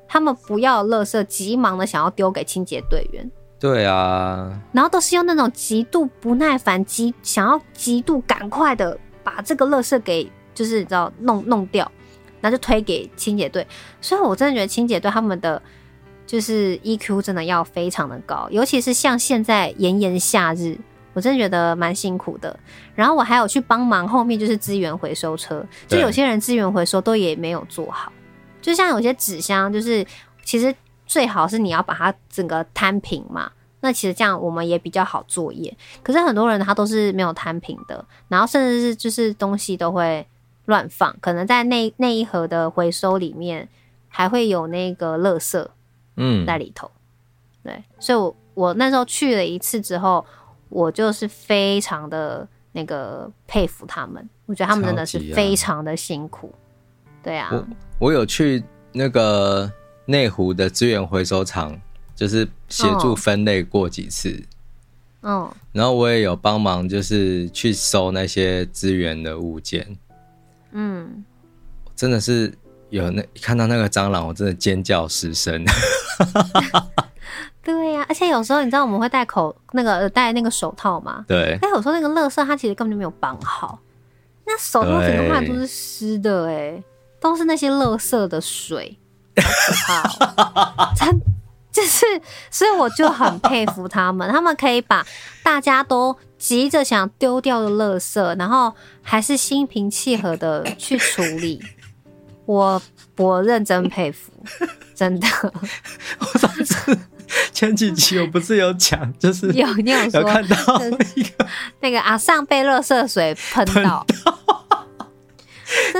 [0.07, 3.29] 他们不要垃圾急忙的想要丢给清洁队员。
[3.62, 11.89] 对啊，然后都是用那种极度不耐烦、极想要极度赶快的把这个垃圾给，就是你知道弄弄掉，
[12.41, 13.65] 然后就推给清洁队。
[14.02, 15.62] 所以我真的觉得清洁队他们的
[16.26, 20.76] 就是 EQ 真的要非常的高，尤其是像现在炎炎夏日，
[21.13, 22.60] 我真的觉得蛮辛苦的。
[22.95, 28.12] 然后我还有去帮忙后面就是资源回收车，就有些人资源回收都也没有做好，
[28.60, 30.04] 就像有些纸箱，就是
[30.43, 30.74] 其实。
[31.12, 35.76] 最好是你要把它整个摊平嘛，那其实这样我们也比较好作业。
[36.02, 40.26] 可是很多人他都是没有摊平的，然后甚至是就是东西都会
[40.67, 43.67] 乱放，可能在那那一盒的回收里面
[44.08, 45.67] 还会有那个垃圾
[46.15, 46.89] 嗯在里头、
[47.63, 47.74] 嗯。
[47.74, 50.26] 对，所以我我那时候去了一次之后，
[50.69, 54.30] 我就是非常的那个佩服他们。
[54.45, 56.54] 我觉得他们真的是非常的辛苦。
[56.56, 57.67] 啊对啊，我
[58.00, 59.69] 我有去那个
[60.12, 61.80] 内湖的资源回收厂，
[62.15, 64.43] 就是协助分类过几次。
[65.24, 69.97] 嗯，然后我也有帮忙，就是去收那些资源的物件。
[70.71, 71.24] 嗯，
[71.95, 72.54] 真的是
[72.89, 75.63] 有那看到那个蟑螂，我真的尖叫失声。
[77.63, 81.24] 对呀、啊，而且有时候你知道我们会戴口那个戴那个手套吗？
[81.28, 81.58] 对。
[81.62, 83.80] 但有时候那个垃圾它其实根本就没有绑好，
[84.45, 86.84] 那手套整个换都是湿的、欸，哎，
[87.19, 88.97] 都是那些垃圾的水，
[89.37, 90.93] 好可怕、喔！
[90.95, 91.21] 真。
[91.71, 92.05] 就是，
[92.49, 95.07] 所以我就很佩服他们，他们可以把
[95.41, 101.63] 大家都急着想丢掉的垃圾，然后还是心平气和的去处理。
[102.45, 102.81] 我
[103.15, 104.33] 我认真佩服，
[104.93, 105.25] 真的。
[106.19, 106.99] 我上次
[107.53, 110.57] 前几期我不是有讲，就是有你有说有看到
[111.15, 111.47] 一个
[111.79, 114.05] 那个阿尚被垃圾水喷到，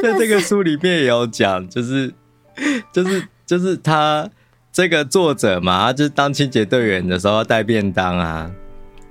[0.03, 2.13] 在这个书里面也有讲，就是
[2.93, 4.30] 就是就是他。
[4.74, 8.50] 这个作者嘛，他就是当清洁队员的时候要带便当啊，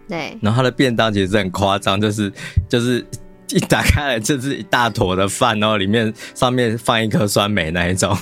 [0.08, 0.34] 对。
[0.40, 2.32] 然后他的便当其实很夸张，就是
[2.66, 3.04] 就是
[3.50, 8.16] 一打开来就是一大坨的饭，然后里面上面放一颗酸梅那一种。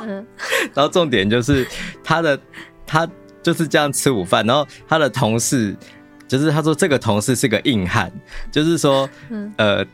[0.00, 0.26] 嗯。
[0.72, 1.68] 然后重点就是
[2.02, 2.40] 他的
[2.86, 3.06] 他
[3.42, 5.76] 就是这样吃午饭，然后他的同事
[6.26, 8.10] 就是他说这个同事是个硬汉，
[8.50, 9.86] 就是说，嗯、呃。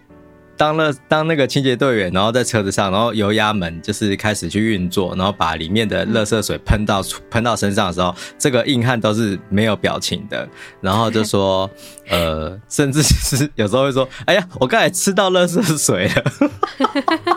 [0.58, 10.46] 当了当那个清洁队员，然后在车子上，然后油压门就是开始去运作，然后把里面的垃圾水喷到喷到身上的时候，这个硬汉都是没有表情的，
[10.80, 11.70] 然后就说，
[12.08, 16.24] 呃，甚至是 有时候会说，哎呀，我刚才吃到垃圾水了。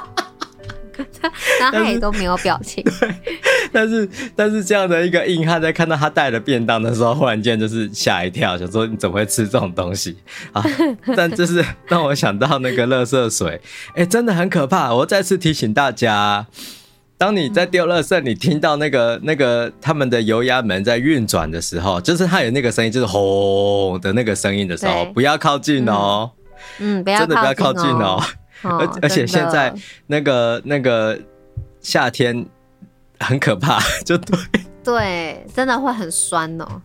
[1.60, 2.84] 然后他也都没有表情。
[3.00, 3.10] 对，
[3.72, 10.18] 但是但是这样的一个硬汉在看到他带的便当的时候，忽然间就是吓一跳，想说你怎么会吃这种东西
[10.52, 10.64] 啊？
[11.16, 14.94] 但就是让我想到那个垃圾水，哎、欸，真的很可怕。
[14.94, 16.46] 我再次提醒大家，
[17.18, 26.32] 当你在丢垃圾，你听到那个那个他们的油压门在运转的时候，就是它有那个声音，就是轰的那个声音的时候，不要靠近哦。
[26.80, 28.22] 嗯，不要真的不要靠近哦。
[28.70, 29.74] 而而且现在
[30.08, 31.20] 那个那个
[31.80, 32.46] 夏天
[33.20, 34.40] 很可怕， 就对
[34.84, 36.82] 对，真的会很酸哦。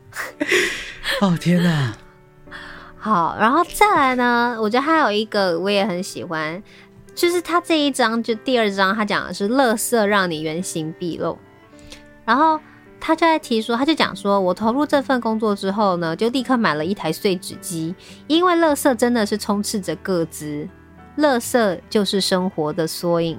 [1.20, 1.92] 哦天哪！
[2.98, 4.56] 好，然后再来呢？
[4.60, 6.62] 我觉得还有一个我也很喜欢，
[7.14, 11.38] 就是他这一章就第二章，他讲的是“乐色让你原形毕露”，
[12.24, 12.58] 然后。
[13.04, 17.92] 他就在提说，他就讲说，我投入这份工作之后呢，就立刻买了一台碎纸机，
[18.28, 20.68] 因为垃圾真的是充斥着各资，
[21.18, 23.36] 垃圾就是生活的缩影。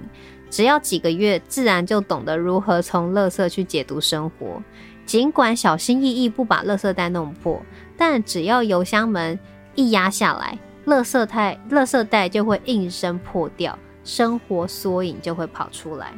[0.50, 4.62] 只要几个月，自然就懂得如何从垃圾去解读生活。
[5.06, 7.62] 尽管小心翼翼不把垃圾袋弄破，
[7.98, 9.40] 但只要油箱门
[9.76, 16.14] 一压下来，垃圾袋垃圾袋就会应声破掉，生活缩影就会跑出来。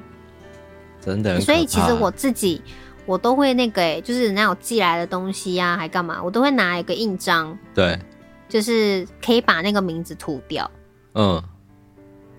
[0.99, 2.59] 真的，所以其实我自己。
[3.05, 6.21] 我都会那个诶，就是人家有寄来的东西呀、啊，还干嘛？
[6.23, 7.99] 我都会拿一个印章，对，
[8.49, 10.69] 就是可以把那个名字涂掉。
[11.13, 11.41] 嗯，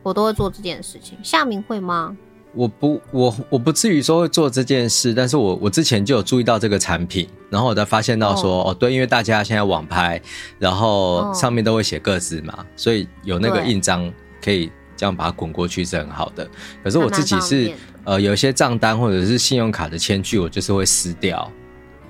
[0.02, 1.16] 我都会做这件事情。
[1.22, 2.16] 夏明会吗？
[2.52, 10.20] 我不，我我不至于说会做这件事，但是我我之前就有注意到这个产品，然后我才发现到说，哦，哦对，因为大家现在网拍，
[10.58, 16.48] 然后上面都会写各自嘛、哦，所以有那个印章可以这样把它滚过去是很好的。
[16.82, 17.72] 可是我自己是。
[18.06, 21.50] 呃，有一些账单或者是信用卡的签据，我就是会撕掉，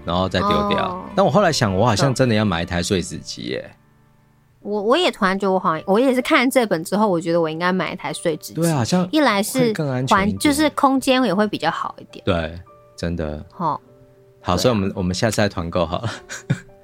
[0.04, 0.90] 然后再丢掉。
[0.90, 3.70] Oh, 但我后来想，我好像真的要买一台碎纸机耶。
[4.61, 8.61] 我我也突然觉得，我好像我也是看了这本之后，我觉得我应该买一台碎纸机。
[8.61, 12.22] 对啊，像一来是更安全，就是空间也会比较好一点。
[12.26, 12.61] 对，
[12.94, 13.42] 真的。
[13.50, 13.80] 好、oh,，
[14.42, 16.11] 好，所以我们我们下次再团购好了。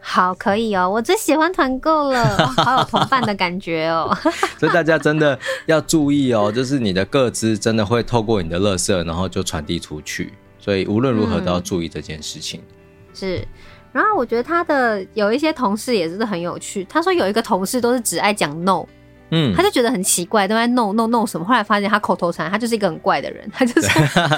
[0.05, 4.13] 好，可以哦，我最喜欢团购了， 哦，好有同伴的感觉哦。
[4.59, 12.61] 所以大家真的要注意哦， 就是你的个资真的会透过你的垃圾，然后就传递出去，所以无论如何都要注意这件事情。
[12.61, 13.49] 嗯、是，
[13.93, 18.85] 然后我觉得他的有一些同事也是很有趣，他说有一个同事都是只爱讲 no。
[19.33, 21.45] 嗯，他就觉得很奇怪，都在弄弄弄什么。
[21.45, 23.51] 后来发现他口头禅，他就是一个很怪的人。
[23.51, 23.89] 他就 说，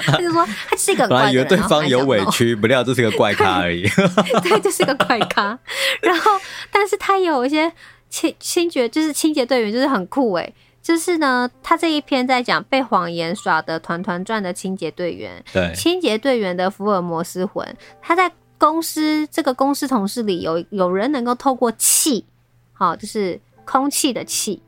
[0.01, 1.47] 他就说他是一个很怪的人。
[1.47, 3.83] 对方有委屈，不料这是个怪咖而已。
[4.41, 5.59] 对，就是个怪咖。
[6.01, 6.31] 然后，
[6.71, 7.71] 但是他有一些
[8.09, 10.55] 清清洁，就是清洁队员，就是很酷诶。
[10.81, 15.43] 就是呢，他这一篇在讲被谎言耍得团团转的清洁队员。
[15.51, 17.67] 对，清洁队员的福尔摩斯魂。
[18.01, 22.25] 他在公司这个公司同事里有有人能够透过气，
[22.71, 24.61] 好，就是空气的气。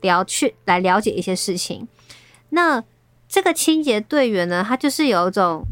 [0.00, 1.86] 了去来了解一些事情，
[2.50, 2.82] 那
[3.28, 5.64] 这个清洁队员呢，他就是有一种，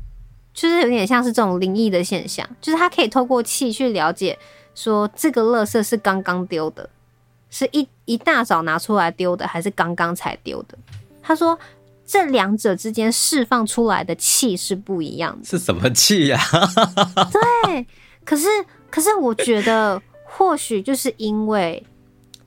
[0.52, 4.38] 就是有点像是这种灵异的现象，就是他可以透过气去了解，
[4.74, 6.90] 说这个垃圾是刚刚丢的，
[7.48, 10.76] 是一一大早拿出来丢的，还是刚刚才丢的？
[11.22, 11.58] 他说
[12.04, 15.44] 这两者之间释放出来的气是不一样的。
[15.44, 16.38] 是什么气呀？
[17.32, 17.86] 对，
[18.24, 18.46] 可是
[18.90, 21.84] 可是我觉得或许就是因为。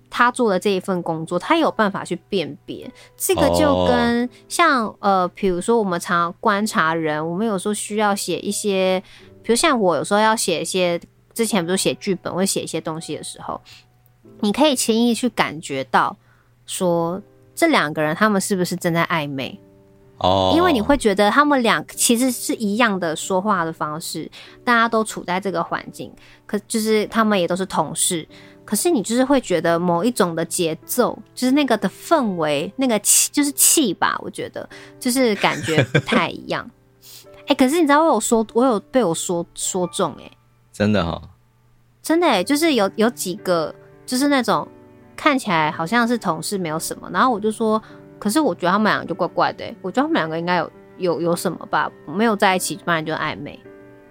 [0.10, 4.96] 他做的这一份工作，他有办法去辨别这个，就跟像、oh.
[5.00, 9.02] 呃，比如说我们常观察人，我们有时候需要写一些，
[9.44, 11.00] 比如像我有时候要写一些，
[11.34, 13.62] 之前不是写剧本或写一些东西的时候，
[14.40, 16.18] 你可以轻易去感觉到
[16.66, 17.22] 说
[17.54, 19.60] 这两个人他们是不是正在暧昧
[20.18, 20.56] 哦，oh.
[20.56, 24.30] 因为你会觉得他们俩其实是一样的说话的方式，
[24.64, 26.12] 大家都处在这个环境，
[26.46, 28.28] 可就是他们也都是同事。
[28.70, 36.70] 可是你就是会觉得某一种的节奏，就是那个的氛围，那个气就是气吧，我觉得就是感觉不太一样。
[37.42, 40.38] 哎、欸，可是你知道我有说，我有被我说说中哎、欸，
[40.72, 41.22] 真的哈、哦，
[42.04, 43.74] 真的哎、欸，就是有有几个
[44.06, 44.68] 就是那种
[45.18, 47.82] 看起来好像是同事没有什么，然后我就说，
[48.20, 53.60] 可是我觉得他们两个就怪怪的、欸，我觉得他们两个应该有有有什么吧，没有在一起，不然就暧昧。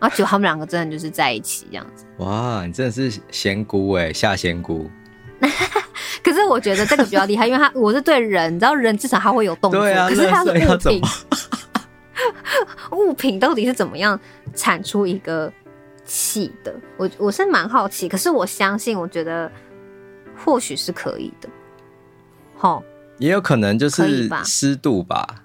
[0.01, 2.05] 然后结果他们两个真的就是在一起这样子。
[2.19, 4.91] 哇，你真的是仙姑哎，下仙姑。
[6.23, 11.03] 可是我觉得这个比较厉害，因为他我是对人，你知道人至少他会有动作，啊、可是他是物品。
[12.91, 14.19] 物品到底是怎么样
[14.53, 15.53] 产出一个
[16.05, 16.75] 气的？
[16.97, 19.51] 我我是蛮好奇，可是我相信，我觉得
[20.37, 21.49] 或许是可以的。
[22.59, 22.83] 齁，
[23.19, 25.45] 也有可能就是湿度吧。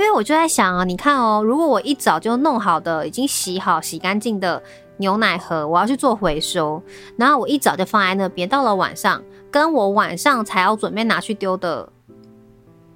[0.00, 4.62] 因为我就在想啊，你看哦，如果我一早就弄好的、已经洗好、洗干净的
[4.96, 6.82] 牛奶盒，我要去做回收，
[7.18, 11.86] 然后我一早就放在那边，到了晚上，跟我晚上才要准备拿去丢的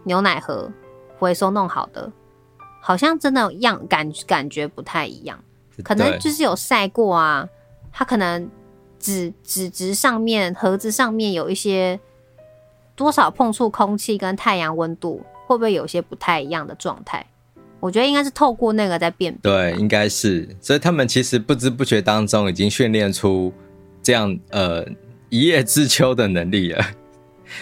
[0.04, 0.72] 牛奶盒
[1.18, 2.10] 回收弄好的，
[2.80, 5.38] 好像真的样感感觉不太一样，
[5.84, 7.46] 可能就是有晒过啊，
[7.92, 8.50] 它可能
[8.98, 12.00] 纸纸质上面、盒子上面有一些
[12.96, 15.22] 多少碰触空气跟太阳温度。
[15.46, 17.24] 会不会有些不太一样的状态？
[17.80, 19.36] 我觉得应该是透过那个在变。
[19.42, 20.48] 对，应该是。
[20.60, 23.52] 所以他们其实不知不觉当中已经训练出
[24.02, 24.86] 这样呃
[25.28, 26.82] 一叶知秋的能力了。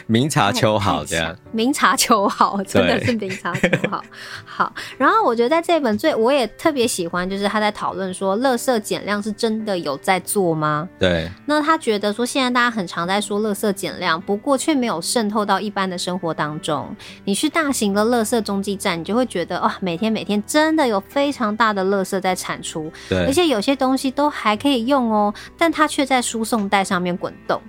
[0.07, 1.37] 明察秋毫，这样。
[1.53, 4.03] 明察秋毫，真的是明察秋毫。
[4.45, 10.89] 好，然后我觉得在这本最，我也特别喜欢，就是他在讨论说，垃圾减量是真的有在做吗？
[10.99, 11.31] 对。
[11.47, 16.95] 那他觉得说，现在大家很常在说垃圾减量，不过却没有渗透到一般的生活当中。
[17.25, 27.61] 你去大型的垃圾中继站，你就会觉得哇，每天每天真的有非常大的垃圾在产出，对，而且有些东西都还可以用哦，但它却在输送带上面滚动。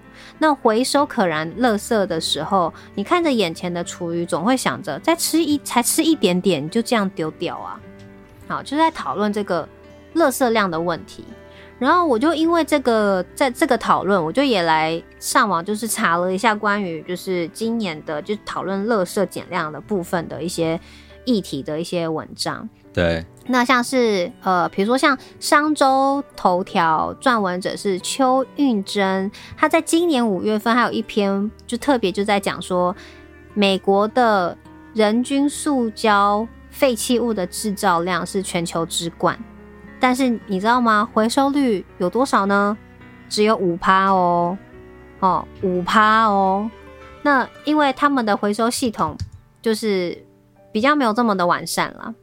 [0.43, 7.79] 那回收可燃垃圾的时候，你看着眼前的厨余，总会想着再吃一才吃一点点，就这样丢掉啊？
[8.49, 9.65] 好，就在讨论这个
[10.15, 11.23] 垃圾量的问题。
[11.79, 20.77] 然后我就因为这个，在这个讨论，我就也来上网，就是查了一下关于就是今年的就讨论垃圾减量的部分的一些
[21.23, 22.67] 议题的一些文章。
[22.93, 23.25] 对。
[23.45, 32.95] 那像是呃，比如说像商周头条撰文者是邱运珍，他在今年五月份还有一篇就特别就在讲说，
[33.53, 34.57] 美国的
[34.93, 39.37] 人均塑胶废弃物的制造量是全球之冠，
[39.99, 41.09] 但是你知道吗？
[41.13, 42.77] 回收率有多少呢？
[43.27, 44.57] 只有五趴哦，
[45.19, 46.71] 哦五趴哦。
[47.23, 49.17] 那因为他们的回收系统
[49.61, 50.25] 就是
[50.71, 52.13] 比较没有这么的完善了。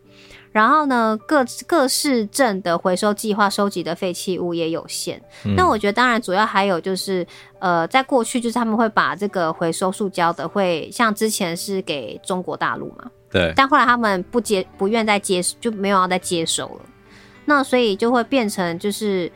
[0.53, 5.23] 然后呢，各各市镇的回收计划收集的废弃物也有限。
[5.57, 7.25] 那、嗯、我觉得，当然主要还有就是，
[7.61, 13.53] 呃，在过去就是他们会把这个回收塑胶的，会像之前是给中国大陆嘛，对。
[13.55, 16.81] 但后来他们不接，不愿再接，就没有要再接收了。
[17.45, 19.31] 那所以就会变成就是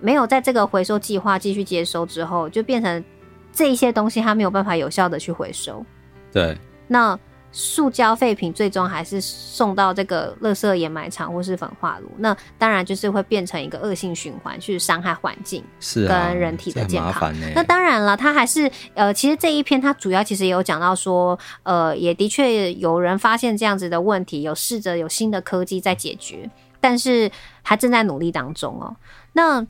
[0.00, 3.04] 没有在这个回收计划继续接收之后，就变成
[3.52, 5.86] 这一些东西它没有办法有效的去回收。
[6.32, 6.58] 对。
[6.88, 7.16] 那。
[7.58, 17.34] 塑胶废品最终还是送到这个垃圾掩埋场或是焚化炉，那当然就是会变成一个恶性循环，去伤害环境，是跟人体的健康。
[17.54, 27.30] 那当然了，它还是呃，其实这一篇它主要其实也有讲到说，呃，也的确有人发现这样子的问题，有试着有新的科技在解决，但是
[27.62, 28.94] 还正在努力当中哦。
[29.32, 29.66] 那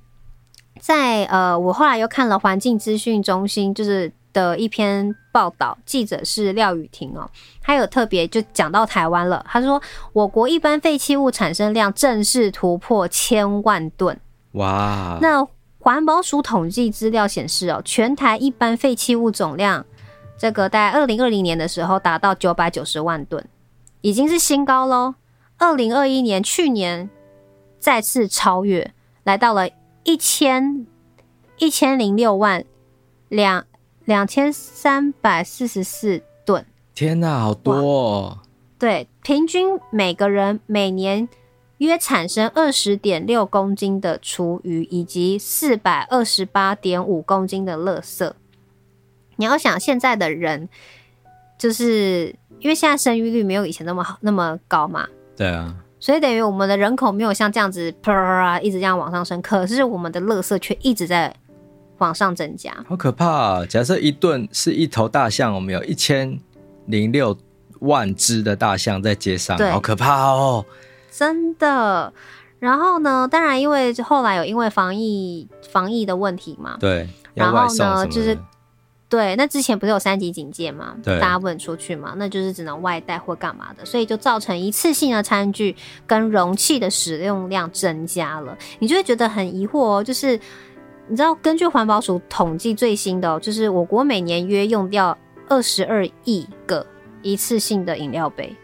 [0.81, 4.13] 在呃，我后来又看了环境资讯中心，就是。
[4.37, 7.27] 的一篇报道，记者是廖雨婷哦，
[7.63, 9.43] 他有特别就讲到台湾了。
[9.49, 9.81] 他说，
[10.13, 14.21] 我国一般废弃物产生量正式突破千万吨。
[14.53, 15.19] 哇！
[15.23, 15.43] 那
[15.79, 19.87] 环保署统计资料显示哦，全台一般废弃物总量，
[20.37, 23.43] 这个在二零二零年的时候达到九百九十万吨，
[24.03, 25.15] 已经是新高喽。
[25.57, 27.09] 二零二一年去年
[27.79, 28.93] 再次超越，
[29.25, 29.71] 来到了
[30.05, 30.87] 一千
[31.57, 32.63] 一千零六万
[33.31, 33.65] 两。
[34.07, 36.65] 两千三百四十四吨。
[36.95, 38.39] 天哪，好多哦！
[38.79, 41.29] 对，平均每个人每年
[41.79, 48.33] 约产生二十点六公斤的厨余，以及四百二十八点五公斤的垃圾。
[49.37, 50.69] 你要想，现在的人
[51.59, 55.07] 就是因为现在生育率没有以前那么好那么高嘛？
[55.37, 61.35] 对啊，所以等于我们的人口没有像这样子啪啪一直这样往上升，可是我们的垃圾却一直在
[61.99, 63.67] 往上增加，好可怕啊！
[63.67, 66.39] 假设一吨是一头大象，我们有一千
[66.87, 67.37] 零六。
[67.81, 70.65] 万只的大象在街上，好可怕哦！
[71.13, 72.11] 真的。
[72.59, 77.07] 然后呢，当然因为后来有因为防疫防疫的问题嘛，对。
[77.35, 78.37] 然后呢，就是
[79.11, 85.77] 对，那之前不是有三级警戒嘛，对，大家不能出去嘛，那就是只能外带或干嘛的，所以就造成一次性的餐具
[86.07, 88.57] 跟容器的使用量增加了。
[88.79, 90.41] 你就会觉得很疑惑哦，就是
[91.09, 95.17] 你知道，根据环保署统计最新的哦，就是我国每年约用掉
[95.49, 96.87] 二十二亿个。
[97.23, 98.55] 一次性的饮料杯，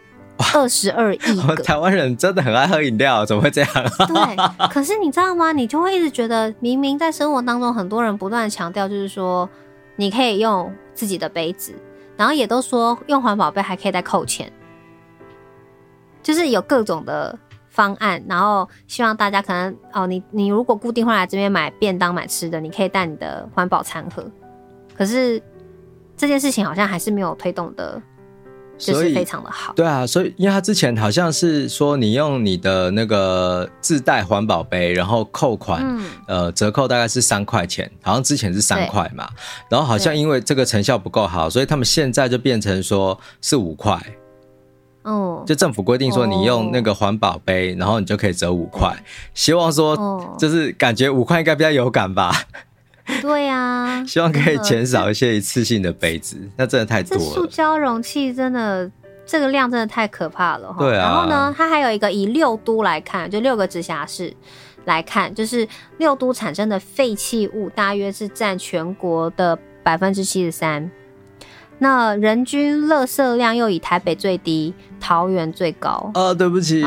[0.53, 1.55] 二十二亿个。
[1.63, 3.69] 台湾人真的很爱喝饮料，怎么会这样？
[4.07, 5.51] 对，可是你知道吗？
[5.51, 9.49] 你就会一直觉得，明明在生活当中，很多人不断强调，就是说
[9.97, 11.73] 你可以用自己的杯子，
[12.15, 14.49] 然后也都说用环保杯还可以再扣钱，
[16.21, 17.37] 就是有各种的
[17.73, 24.23] 方案，然后希望大家可能哦，你你如果固定会来这边买便当、买吃的，你可以带你的环保餐盒。
[24.95, 25.41] 可是
[26.15, 28.01] 这件事情好像还是没有推动的。
[28.75, 39.29] 就是非常的好，对啊，所以因为他之前好像是说，你用你的那个自带环保杯，然后扣款，嗯、呃，折扣大概是三块钱，好像之前是三块嘛，
[39.69, 43.95] 然后好像因为这个成效不够好，所以他们现在就变成说是五块，
[45.03, 48.95] 哦，就政府规定说你用那个环保杯，然后你就可以折五块，
[49.33, 52.33] 希望说就是感觉五块应该比较有感吧。
[53.21, 57.23] 对呀、啊， 希望可以减少一些一次性的杯子，那真的太多了。
[57.33, 58.89] 塑胶容器真的
[59.25, 60.73] 这个量真的太可怕了。
[60.79, 61.09] 对啊。
[61.09, 64.33] 然后呢，它还有一个以六都来看，就六个直辖市
[64.85, 70.89] 来看，就是六都产生的废弃物大约是占全国的百分之七十三。
[71.79, 74.73] 那人均垃圾量又以台北最低，
[75.03, 76.09] 桃园最高。
[76.13, 76.81] 哦，对不起，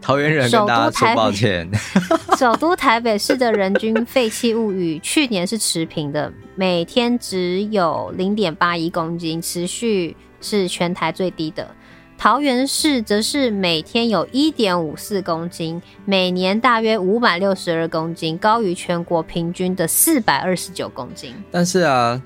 [0.00, 1.70] 桃园人跟大家说抱歉。
[2.38, 11.68] 首都台北市的人均废弃物与去年是持平的，每天只有零点八一公斤，持续是全台最低的。
[12.16, 21.34] 桃园市则是每天有一点五四公斤，每年大约五百六十二公斤，高于全国平均的四百二十九公斤。
[21.50, 22.20] 但是啊。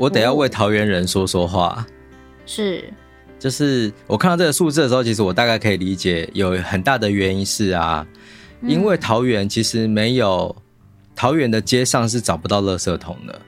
[0.00, 1.84] 我得要为桃园人说说话，
[2.46, 2.84] 是，
[3.38, 8.06] 就是我看到这个数字的时候，其实我大概可以理解，有很大的原因是啊，
[8.62, 10.54] 因为桃园其实没有
[11.14, 13.40] 桃园的街上是找不到垃圾桶的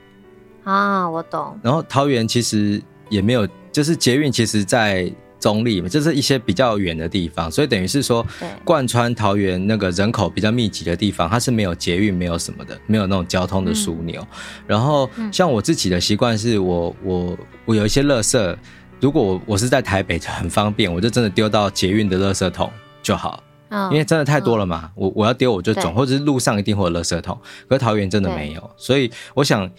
[0.65, 1.59] 啊，我懂。
[1.63, 5.13] 然后桃园其实也没有，就是捷运其实，在。
[5.41, 8.23] 中立嘛，就是一些比较远的地方，所以等于是说，
[8.63, 14.21] 贯穿桃园那个人口比较密集的地方，它是没有捷运，没有什么的，没有那种交通的枢纽。
[14.21, 14.27] 嗯、
[14.67, 18.55] 然后，像我自己的习惯是我我我有一些垃圾，
[19.01, 22.71] 如果我我是在台北就很方便，我就真的丢到捷运的垃圾桶
[23.03, 27.39] 就好，哦、因为真的太多了嘛，哦、我我要丢我就总，或者是路上一定会有垃圾桶，
[27.69, 29.71] 可是桃园真的没有，所以我想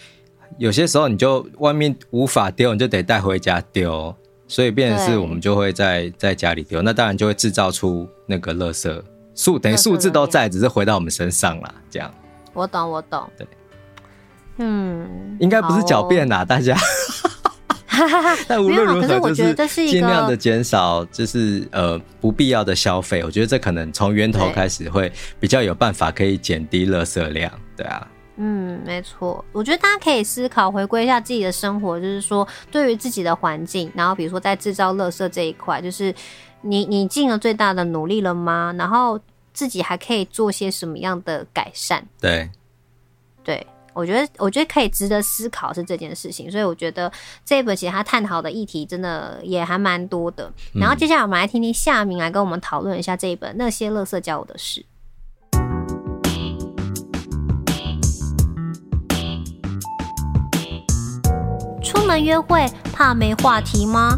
[0.57, 4.15] 有些时候你就外面无法丢，你就得带回家丢。
[4.47, 9.01] 所以变成是我们就会在在家里丢，那当然就会制造出那个垃圾
[9.33, 11.73] 数，等于数字都在，只是回到我们身上了。
[11.89, 12.13] 这样，
[12.51, 13.23] 我懂，我懂。
[13.37, 13.47] 对，
[14.57, 16.75] 嗯，应该不是狡辩啦，大家。
[18.47, 23.23] 但无论如何，就是尽量的减少，就是呃不必要的消费。
[23.23, 27.51] 我觉得这可能从源头开始会比较有办法可以减低垃圾量。
[27.75, 28.07] 对啊。
[28.37, 36.15] 嗯，没错，我觉得大家可以思考，回归一下自己的生活，就是说，对于自己的环境，然后比如说在制造垃圾这一块，就是
[36.61, 38.73] 你你尽了最大的努力了吗？
[38.79, 39.19] 然后
[39.53, 42.03] 自己还可以做些什么样的改善？
[42.19, 42.49] 对，
[43.43, 47.11] 对，我觉得我觉得可以值得思考是这件事情，所以我觉得
[47.45, 50.51] 这一本其实他探讨的议题真的也还蛮多的。
[50.73, 54.81] 然后接下来我们来听听夏明来跟我们讨论一下这一本《那些垃圾教我的事》。
[61.83, 64.17] 出门约会怕没话题吗？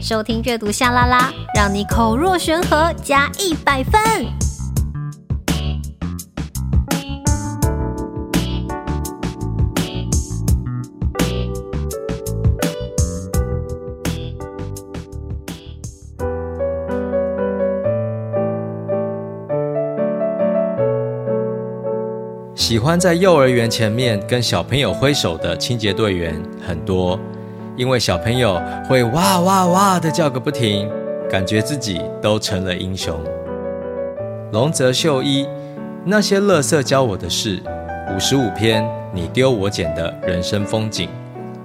[0.00, 4.45] 收听阅读夏拉拉，让你口若悬河加一百分。
[22.56, 26.34] 喜欢在幼儿园前面跟小朋友挥手的清洁队员
[26.66, 27.20] 很多，
[27.76, 30.90] 因为小朋友会哇哇哇的叫个不停，
[31.28, 33.14] 感觉自己都成了英雄。
[34.50, 35.46] 瀧泽秀一，
[36.02, 37.62] 那些垃圾教我的事，
[38.16, 38.82] 五十五篇
[39.12, 41.10] 你丢我捡的人生风景，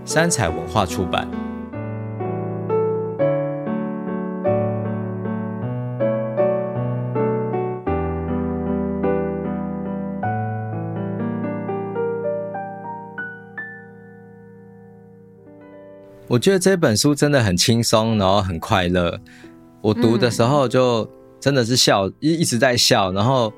[0.03, 1.25] 三彩文化出版。
[16.31, 19.19] 我觉得这本书真的很轻松，然后很快乐。
[19.81, 21.05] 我读的时候就
[21.41, 23.51] 真的是笑，一、嗯、一直在笑，然后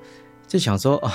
[0.47, 1.13] 就想说啊，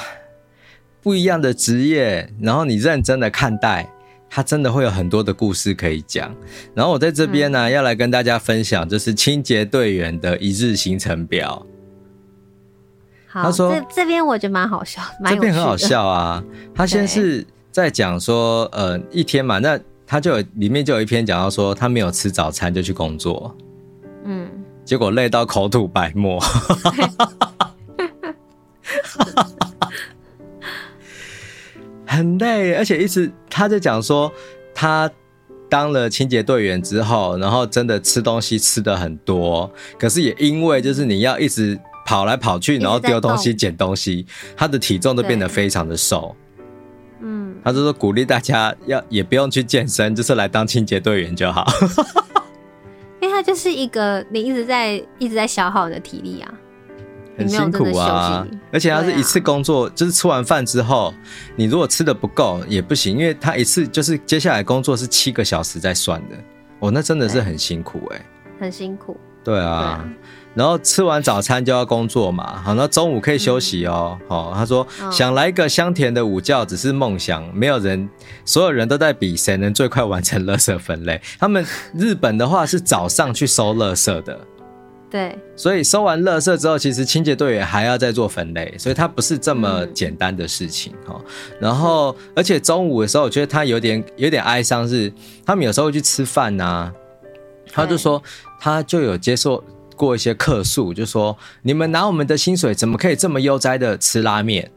[1.02, 3.92] 不一样的职业，然后你认真的看待，
[4.30, 6.32] 它真的会有很多的故事可以讲。
[6.76, 11.66] 然后我在这边呢，嗯、要来跟大家分享，就是清洁队员的一日行程表。
[13.28, 15.02] 他说这这边我觉得蛮好笑。
[15.28, 16.40] 这边很好笑啊。
[16.72, 19.76] 他先是在讲说，呃，一天嘛，那。
[20.10, 23.54] 他就有里面就有一篇讲到说，他没有吃早餐就去工作，
[24.24, 24.48] 嗯，
[24.82, 26.42] 结果累到口吐白沫，
[32.06, 34.32] 很累，而且一直他在讲说，
[34.74, 35.10] 他
[35.68, 44.24] 当了清洁队员之后，然后真的吃东西吃的很多，可是也因为就是你要一直跑来跑去，然后丢东西捡东西，
[44.56, 46.34] 他的体重都变得非常的瘦。
[47.20, 51.66] 嗯，他就说鼓励大家要也不用去健身，就是来当清洁队员就好。
[53.20, 56.54] 因为他就是一个你一直在一直在消耗你的体力啊，
[57.36, 58.46] 很辛苦啊。
[58.72, 61.12] 而且他是一次工作，啊、就是吃完饭之后，
[61.56, 66.36] 你如果吃的不够也不行，因为他一次就是接下来工作是七个小时在算的。
[66.78, 68.24] 哦，那真的是很辛苦哎、欸，
[68.60, 69.18] 很辛苦。
[69.42, 69.62] 对啊。
[69.62, 70.08] 对啊
[70.54, 74.18] 然后吃完早餐就要工作嘛，好，那中午可以休息哦。
[74.26, 78.08] 好、嗯，他说、哦、想来个香甜的午觉只是梦想，没有人，
[78.44, 81.20] 所有人都在比谁能最快完成垃圾分类。
[81.38, 84.40] 他们日本的话是早上去收垃圾的，
[85.08, 91.14] 对，所以收完垃圾之后，其实清洁队员还要再做分类，所以它不是这么简单的事情哈。
[91.24, 95.12] 嗯、然后，而且中午的时候，我觉得他有点有点哀伤，是
[95.46, 96.92] 他们有时候会去吃饭呐、啊，
[97.72, 98.20] 他就说
[98.58, 99.62] 他就有接受。
[99.98, 104.70] 过一些客诉，就说你们拿我们的薪水，怎么可以这么悠哉的吃拉面？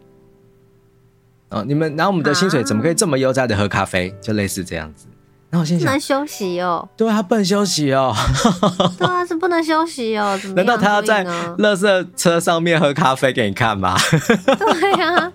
[1.50, 4.14] 哦，你们拿我们的薪水，怎么可以这么悠哉的喝咖啡？
[4.22, 5.06] 就类似这样子。
[5.52, 6.90] 那我心想，不能休息哦。
[6.96, 8.16] 对啊，他不能休息哦。
[8.98, 10.40] 对啊，是不能休息哦。
[10.42, 10.56] 怎么？
[10.56, 13.96] 难道他要在垃圾车上面喝咖啡给你看吗？
[14.58, 15.32] 对呀。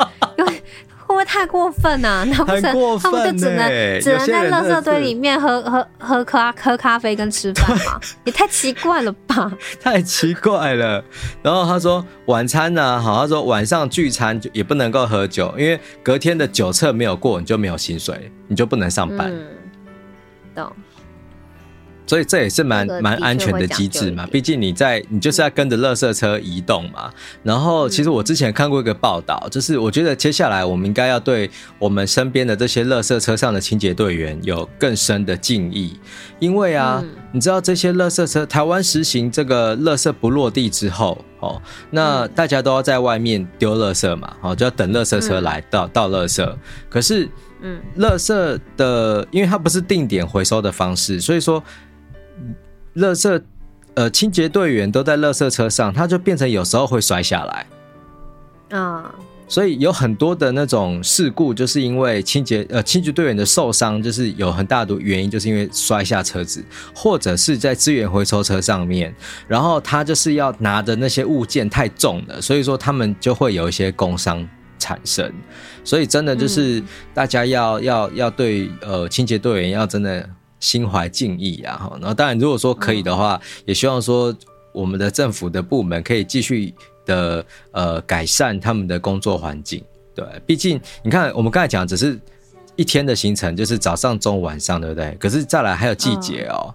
[1.07, 2.24] 会不会太过分啊？
[2.28, 8.00] 那不是他们就只能只能在垃圾堆里面喝喝喝咖喝咖啡跟吃饭吗？
[8.24, 9.52] 也太奇怪了吧！
[9.80, 11.02] 太奇怪了。
[11.42, 19.30] 然后他说晚餐呢，好，他说晚上聚餐就也不能够喝酒，因为隔天的酒测没有过，你就没有薪水，你就不能上班。
[19.32, 19.46] 嗯，
[20.54, 20.72] 懂。
[22.07, 27.11] 所以这也是蛮蛮安全的机制嘛，毕竟你在你就是要跟着垃圾车移动嘛。
[27.42, 35.98] 然后其实我之前看过一个报道，就是我觉得接下来我们应该要对我们身边的这些垃圾车上的清洁队员有更深的敬意，
[36.38, 46.48] 因为啊，你知道这些垃圾车台湾实行这个垃圾不落地之后，哦，那大家都要在外面丢垃圾嘛，哦，就要等垃圾车来倒倒垃圾。
[46.88, 47.28] 可是，
[47.62, 51.62] 嗯，垃圾的因为它不是定点回收的方式，所以说。
[52.97, 53.43] 垃圾，
[53.95, 57.66] 呃，清洁队员都在垃圾车上，他就变成有时候会摔下来，
[58.70, 59.22] 啊，uh.
[59.49, 66.64] 所以有很多的那种事故，就是因为清洁，呃，清洁队员的受伤，就是有很大的原因，就是因为摔下车子，
[66.95, 69.14] 或者是在资源回收车上面，
[69.47, 74.45] 然后他就是要拿的那些物件太重了，所以说他们就会有一些工伤
[74.78, 75.32] 产生，
[75.84, 76.82] 所以真的就是
[77.14, 80.28] 大家要、嗯、要要对呃清洁队员要真的。
[80.67, 84.35] 心怀敬意啊，哈，然后当然，如果说可以的话，嗯、也希望说
[84.73, 89.81] 我们的政府的部门可以继续的呃改善他们的工作环境。
[90.12, 92.19] 对，毕竟你看，我们刚才讲只是
[92.75, 95.17] 一天的行程，就是早上、中午、晚上，对不对？
[95.21, 96.75] 可是再来还有季节哦。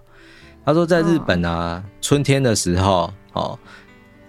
[0.64, 3.58] 他说，在日本啊，春天的时候哦，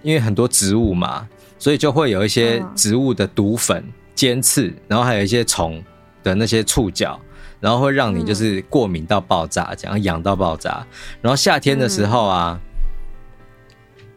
[0.01, 1.25] 因为很多植物嘛，
[1.57, 3.81] 所以就会有一些植物的毒粉、
[4.13, 5.81] 尖刺，然后还有一些虫
[6.21, 7.17] 的那些触角。
[7.63, 10.85] 然后会让你就是过敏到爆炸，这样痒到爆炸。
[11.21, 12.59] 然后夏天的时候啊，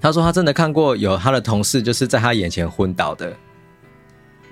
[0.00, 3.32] 他说他真的看过有他的同事就是在他眼前昏倒的，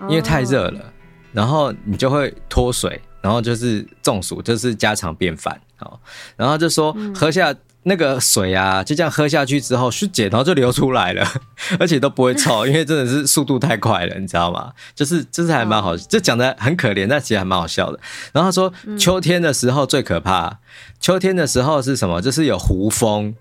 [0.02, 0.92] 因为太热了。
[1.32, 5.60] 然后你就会脱水，然后就是中暑，就是家常便饭。
[5.74, 5.98] 好，
[6.36, 7.52] 然后就说喝下
[7.84, 11.26] 那个水啊，就这样喝下去之后，去解，然后就流出来了，
[11.78, 14.72] 而且都不会臭， 因为真的是速度太快了，你知道吗？
[14.94, 18.00] 就是就是还蛮好，就讲的很可怜，但其实还蛮好笑的。
[18.32, 20.58] 然后他说，秋天的时候最可怕，
[20.98, 22.20] 秋天的时候是什么？
[22.22, 23.34] 就是有胡蜂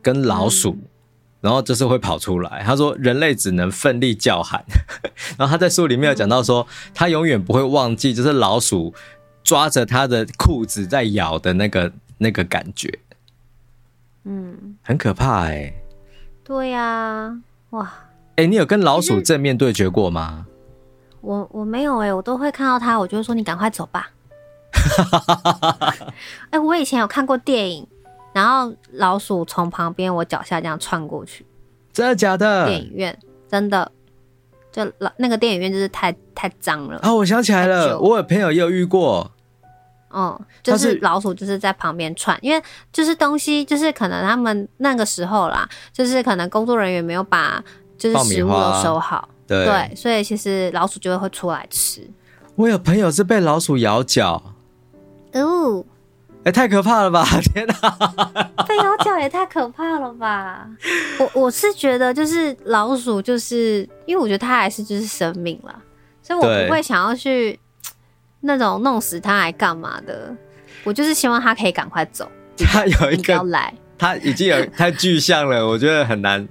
[0.00, 0.78] 跟老鼠，
[1.42, 2.62] 然后就是会跑出来。
[2.64, 4.64] 他说，人类只能奋力叫喊。
[5.36, 8.94] 然后他在书里面有讲到说，他永远不会忘记，就是老鼠
[9.44, 12.90] 抓着他的裤子在咬的那个那个感觉。
[14.30, 15.74] 嗯，很可怕哎、欸。
[16.44, 17.36] 对呀、啊，
[17.70, 17.92] 哇！
[18.36, 20.46] 哎、欸，你有跟老鼠正面对决过吗？
[21.20, 24.10] 我我没有哎、欸，我都会看到它，我就会说你赶快走吧。
[26.50, 27.84] 哎、欸，我以前有看过电影，
[28.32, 31.44] 然后老鼠从旁边我脚下这样窜过去。
[31.92, 32.66] 真的假的？
[32.66, 33.18] 电影院
[33.48, 33.90] 真的，
[34.70, 37.12] 就老那个电影院就是太太脏了啊！
[37.12, 39.32] 我想起来了，我有朋友也有遇过。
[40.12, 47.62] 嗯，就是老鼠就是在旁边窜，因为就是东西，就是可能他们那个时候啦，就是可能工作人员没有把
[47.96, 52.02] 就是食物都收好，对，对，所以其实老鼠就会会出来吃。
[52.56, 54.42] 我有朋友是被老鼠咬脚，
[55.34, 55.84] 哦，
[56.38, 57.24] 哎、欸，太可怕了吧！
[57.54, 57.74] 天哪，
[58.66, 60.68] 被咬脚也太可怕了吧！
[61.20, 65.74] 我我是觉得就是老鼠，就是因为我觉得它还是就是生命了，
[66.20, 67.58] 所以我不会想要去。
[68.40, 70.34] 那种弄死他还干嘛的？
[70.84, 72.26] 我就是希望他可以赶快走。
[72.56, 76.46] 他有一个，要来，他已经有 太具象了，我觉得很难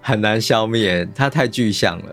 [0.00, 1.08] 很难消灭。
[1.14, 2.12] 他太具象了，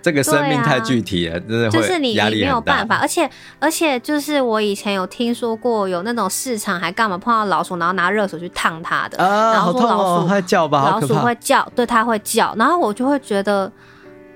[0.00, 13.70] 这个生命太具体了，啊、真的会就是你压力没有办法，而且而且就是我以前有听说过有那种市场还干嘛碰到老鼠，然后拿热水去烫它的，啊、然后说老鼠会、哦、叫吧，老鼠会叫，对，它会叫，然后我就会觉得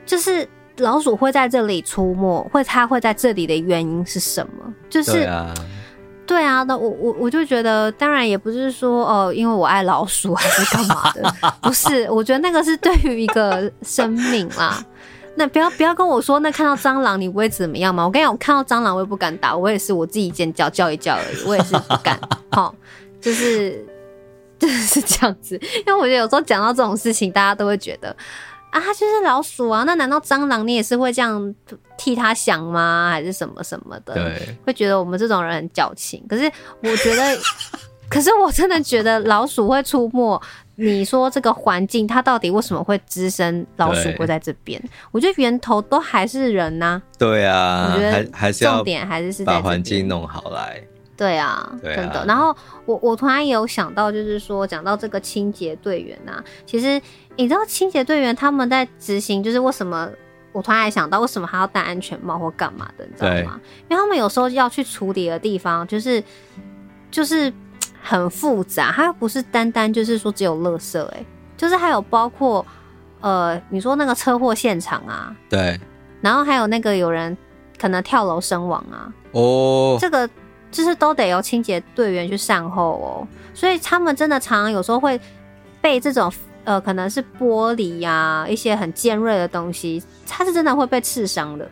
[0.07, 0.49] 就是。
[0.79, 4.73] 老鼠会在这里出没，会它会在这里的原因是什么？
[4.89, 5.29] 就是
[6.25, 14.83] 对啊，那我我我就觉得，当然也不是说哦、呃，因为我爱老鼠还是干嘛的， 不是，我觉得那个是对于一个生命啦。
[15.35, 18.05] 那不要不要跟我说，那看到蟑螂你不会怎么样吗？
[18.05, 22.19] 我跟你讲，我看到蟑螂我也不敢打，我也是我自己尖叫叫一叫而已，我也是不敢。
[22.53, 22.75] 好，
[23.21, 23.85] 就是
[24.59, 28.15] 就是这样子，因为我觉得有时候讲到这种事情，大家都会觉得。
[28.73, 29.85] 啊，它就是老鼠啊！
[29.87, 31.55] 那难道蟑螂你也是会这样
[31.99, 33.11] 替它想吗？
[33.13, 34.15] 还是什么什么的？
[34.15, 36.25] 对，会觉得我们这种人很矫情。
[36.27, 36.51] 可是
[36.83, 37.39] 我觉得，
[38.09, 40.41] 可是我真的觉得老鼠会出没。
[40.77, 44.83] 你说这个环境，它到底为什么会滋生老鼠会在这边？
[45.11, 47.03] 我觉得源头都还是人呐、啊。
[47.19, 50.83] 对啊，我觉得还是重点还是是把环境弄好来。
[51.17, 52.25] 对啊，对啊，真的。
[52.27, 52.57] 然后
[52.87, 57.01] 我我突然也有想到，就是说讲到这个清洁队员啊，其实
[57.37, 60.09] 你知道清洁队员他们在执行，就是为什么
[60.53, 63.61] 我突然还想到为什么还要戴安全帽或干嘛的，你知道吗？
[63.89, 66.23] 因为他们有时候要去处理的地方，就是
[67.11, 67.53] 就是
[68.03, 71.25] 很复杂，它又不是单单就是说只有垃圾、欸，哎，
[71.57, 72.67] 就是还有包括
[73.21, 75.79] 呃，你说那个车祸现场啊，对，
[76.21, 77.37] 然后还有那个有人
[77.79, 80.29] 可能跳楼身亡啊，哦，这个。
[80.73, 85.21] 就是都得由清洁队员去善后哦，所以他们真的常常有时候会
[85.81, 86.33] 被这种
[86.65, 91.69] 呃，可能是玻璃呀、啊，一些很尖锐的东西，他是真的会被刺伤的。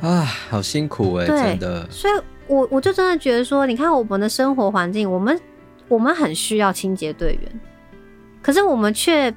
[0.00, 1.90] 啊，好辛苦哎、欸，真的。
[1.90, 2.14] 所以
[2.46, 5.40] 我我就真的觉得说，你看我们的生活环境，我们
[5.88, 7.60] 我们很需要清洁队员，
[8.42, 9.34] 可是我们却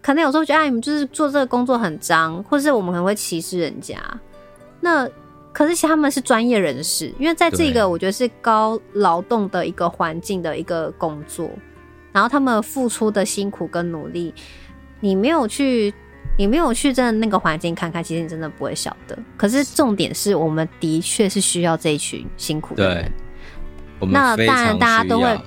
[0.00, 3.98] 可能有时候觉得，哎，你们就是做这个工作很脏，或是我们可能会歧视人家。
[4.80, 5.08] 那
[5.56, 11.48] 可是其实他们是专业人士，因为在这个我觉得是高劳动的一个环境的一个工作，
[12.12, 14.34] 然后他们付出的辛苦跟努力，
[15.00, 15.94] 你没有去，
[16.36, 19.18] 你没有去真的那个环境看看，其实你真的不会晓得。
[19.38, 23.12] 可是重点是我们的确是需要这一群辛苦的人，
[24.10, 25.40] 那当然大家都会。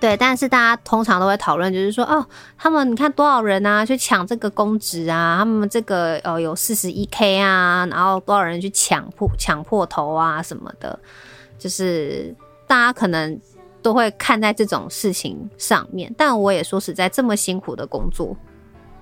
[0.00, 2.24] 对，但是大家通常都会讨论，就是说，哦，
[2.56, 10.98] 他们你看多少人啊，去抢这个公职啊，他们这个呃有四十一 K 啊，然后多少人去抢破抢破头啊什么的，
[11.58, 12.34] 就是
[12.66, 13.40] 大家可能
[13.82, 16.14] 都会看在这种事情上面。
[16.16, 18.36] 但我也说实在，这么辛苦的工作，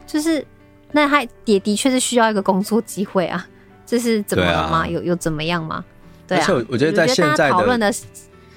[0.06, 0.46] 就是
[0.92, 3.46] 那他也的确是需要一个工作机会啊，
[3.84, 4.78] 这是怎么了吗？
[4.78, 5.84] 啊、有有怎么样吗？
[6.26, 7.92] 对啊，我觉得在现在讨论的。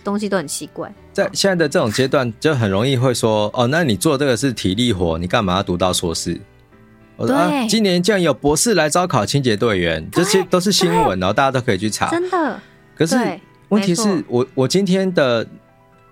[0.07, 6.39] 东西都很奇怪，在现在的这种阶段，就很容易会说哦，那你做这个是体力活，你干嘛要读到硕士？
[7.17, 12.09] 我说啊，今年竟然有博士来招考清洁队员，这些都是新闻，然后大家都可以去查。
[12.09, 12.57] 真的，
[12.95, 13.17] 可是
[13.67, 15.45] 问题是我我今天的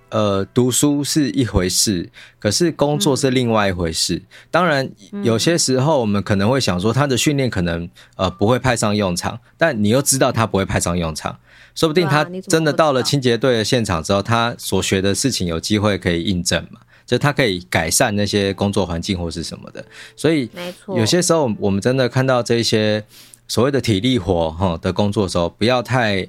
[0.10, 4.16] 呃读书是一回事，可是工作是另外一回事。
[4.16, 4.89] 嗯、当然，
[5.24, 11.38] 有些时候我们可能会想说，他的训练可能呃不会派上用场，但你又知道他不会派上用场。
[11.74, 19.84] 说不定他真的到了清洁队的现场之后，他所学的事情有机会可以印证嘛，就他可以改善那些工作环境或是什么的。
[20.16, 20.49] 所以，
[20.95, 23.03] 有些时候我们真的看到这些
[23.49, 26.26] 所谓的体力活哈的工作的时候，不要太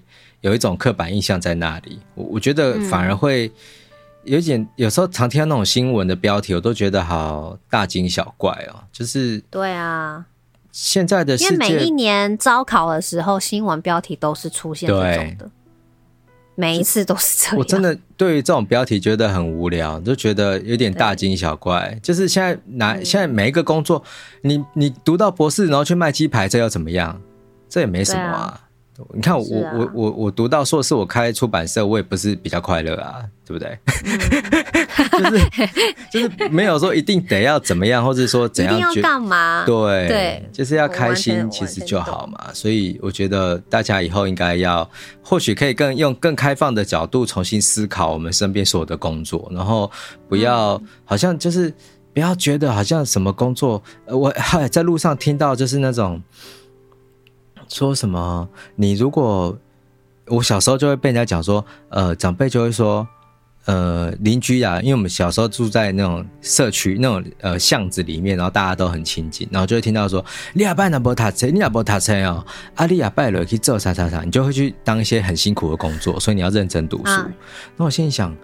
[0.47, 1.99] 有一种刻板印象在那里。
[2.15, 3.51] 我我觉得反而会。
[4.29, 8.83] 有点，有时候常听到那种新闻的标题，我都觉得好大惊小怪哦。
[8.91, 10.27] 就是对啊，
[10.73, 15.49] 现在的因为每一年招考的时候，新闻标题都是出现这种的，
[16.57, 17.57] 每一次都是这样。
[17.57, 21.97] 我真的对于这种标题觉得很无聊，就觉得有点大惊小怪。
[22.03, 24.03] 就是现在拿现在每一个工作，
[24.43, 27.23] 你你读到博士，然后去卖鸡排，这又怎么样？
[27.69, 28.61] 这也没什么啊。
[29.15, 33.79] 你看我、啊、我我我读到硕士，我开出版社，我也不是比较快乐啊，对不对？
[35.13, 35.51] 嗯、 就是
[36.13, 39.65] 就是没有说一定得要怎么样，或者说怎样一定要干嘛？
[39.67, 42.53] 对对，就是要开心，其实就好嘛。
[42.53, 44.89] 所以我觉得大家以后应该要，
[45.23, 49.91] 或许可以更用更开放的角度重新思考我们身边所有的工作，然后
[50.29, 51.73] 不要、嗯、好像就是
[52.15, 56.23] 不要觉得好像什么工作，呃，我嗨 在路上听到就是那种。
[57.69, 58.49] 说什么？
[58.75, 59.57] 你如果
[60.27, 63.07] 我小时候就会被人家讲说，呃，长辈就会说，
[63.67, 72.45] 呃，邻居啊，因为我们小时候住在那种社区那种呃巷子里面，然后大家都很亲近，然后就会听到说，你阿拜那波塔车，你阿波塔车哦，
[72.77, 77.11] 阿里亚拜了去做啥啥啥，你就会去当一些很辛苦的工作，所以你要认真读书。
[77.11, 77.29] 啊、
[77.77, 78.35] 那我心里想，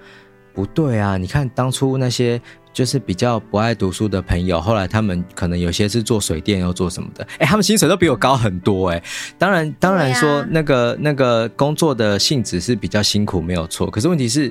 [0.54, 2.40] 不对啊，你看当初那些。
[2.74, 9.02] 就是比较不爱读书的朋友，后来他们可能有些是做水电，又做什么的，哎、欸，他们薪水都比我高很多，哎，
[9.36, 13.90] 当然，当然说那个那个工作的性质是比较辛苦，没有错。
[13.90, 14.50] 可是问题是，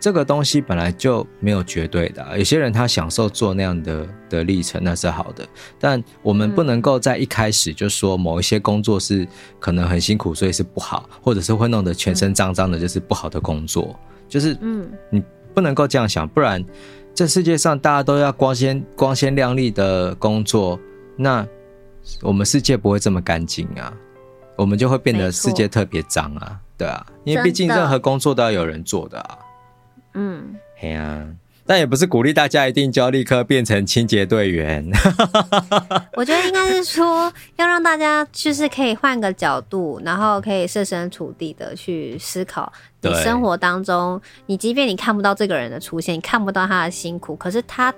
[0.00, 5.46] 这个东西本来就没有绝对的，有些人他享受做那样的的历程，那是好的。
[5.78, 9.28] 但我们不能够在一开始就说某一些工作是
[9.58, 13.94] 可能很辛苦，所以是不好，或者是会弄得全身脏脏的，就是不好的工作。
[14.26, 15.22] 就是，嗯，你
[15.58, 16.64] 不能够这样想，不然。
[17.12, 20.78] 这世界上大家都要光鲜光鲜亮丽的工作，
[21.16, 21.44] 那
[22.22, 23.92] 我们世界不会这么干净啊，
[24.54, 29.38] 我们就会变得世界特别脏啊，对啊，因为毕竟任何工作都要有人做的啊。
[30.14, 31.26] 嗯，嘿啊。
[31.68, 34.82] 但也不是鼓励大家一定就要立刻变成清洁队员。
[36.16, 47.94] 我觉得应该是说，要让大家就是可以换个角度，然后可以设身处地的去思考，你生活当中，你即便你看不到这个人的出现，你看不到他的辛苦，可是他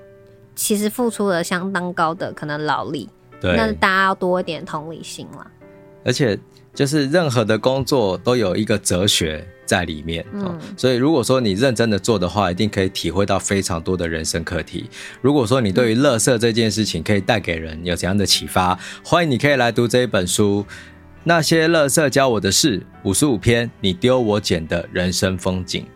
[0.57, 3.09] 其实付出了相当高的可能劳力。
[3.41, 5.47] 对，那大家要多一点同理心了。
[6.05, 6.37] 而且。
[6.73, 14.91] 就是任何的工作都有一个哲学在里面，嗯，所以如果说你认真的做的话，一定可以体会到非常多的人生课题。
[15.21, 20.67] 如果说你对于垃圾这件事情可以带给人有怎样的启发，欢迎你可以来读这一本书
[21.23, 25.87] 《那些垃圾教我的事》，五十五篇你丢我捡的人生风景。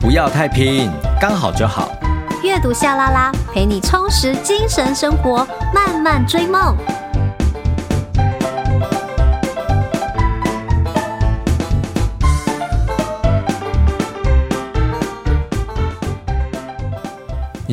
[0.00, 0.90] 不要太拼，
[1.20, 1.94] 刚好就好。
[2.42, 6.74] 阅读夏拉拉，陪你充实精神生活，慢慢追梦。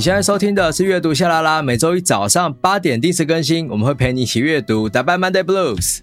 [0.02, 4.89] 你现在收听的是阅读夏拉拉，每周一早上八点定时更新，我们会陪你一起阅读。
[4.89, 5.99] 打败 Monday Blues。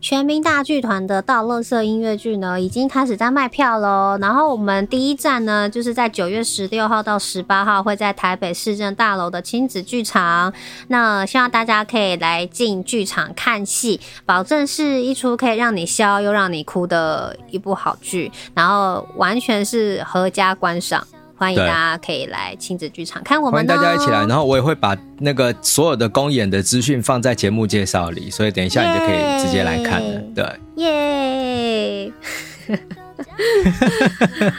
[0.00, 4.16] 全民大剧团的《倒乐色音乐剧》呢，已经开始在卖票喽。
[4.20, 10.52] 然后我们第一站呢，就是在九月十六号到十八号，会在台北市政大楼的亲子剧场。
[10.86, 21.04] 那希望大家可以来进剧场看戏，保证是一出可以让你笑又让你哭的一部好剧，然后完全是合家观赏。
[21.38, 24.20] 欢迎大家可以来亲子剧场看我们，欢迎大家一起来。
[24.26, 30.20] 然后我也会把那个所有的公演的资讯放在节目介绍里，所以等一下你就可以直接来看了。
[30.34, 30.44] 对，
[30.76, 32.12] 耶！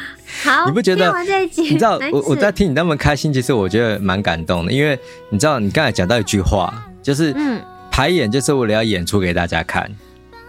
[0.44, 1.12] 好，你不觉得？
[1.56, 4.98] 你知道我我在听你那么开心，其实我觉得蛮感动的，因为
[5.30, 6.72] 你知道你刚才讲到一句话，
[7.02, 7.60] 就是嗯，
[7.90, 9.90] 排演就是为了要演出给大家看。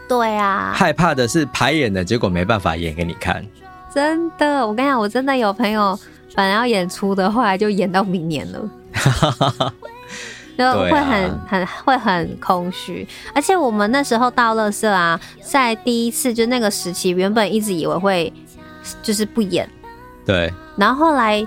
[0.07, 3.43] 对啊，害怕的是排演的结果没办法演给你看。
[3.95, 5.99] 真的，我跟你讲，我真的有朋友。
[6.35, 8.71] 本来要演出的，后来就演到明年了，
[10.57, 13.07] 就会很、啊、很会很空虚。
[13.35, 18.33] 而且我们那时候到乐色啊，在第一次就那个时期，原本一直以为会
[19.03, 19.69] 就是不演，
[20.25, 20.53] 对。
[20.77, 21.45] 然后后来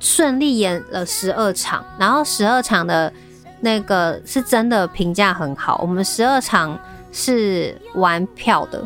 [0.00, 3.12] 顺利演了十二场，然后十二场的
[3.60, 5.78] 那个是真的评价很好。
[5.80, 6.76] 我们十二场
[7.12, 8.84] 是玩票的，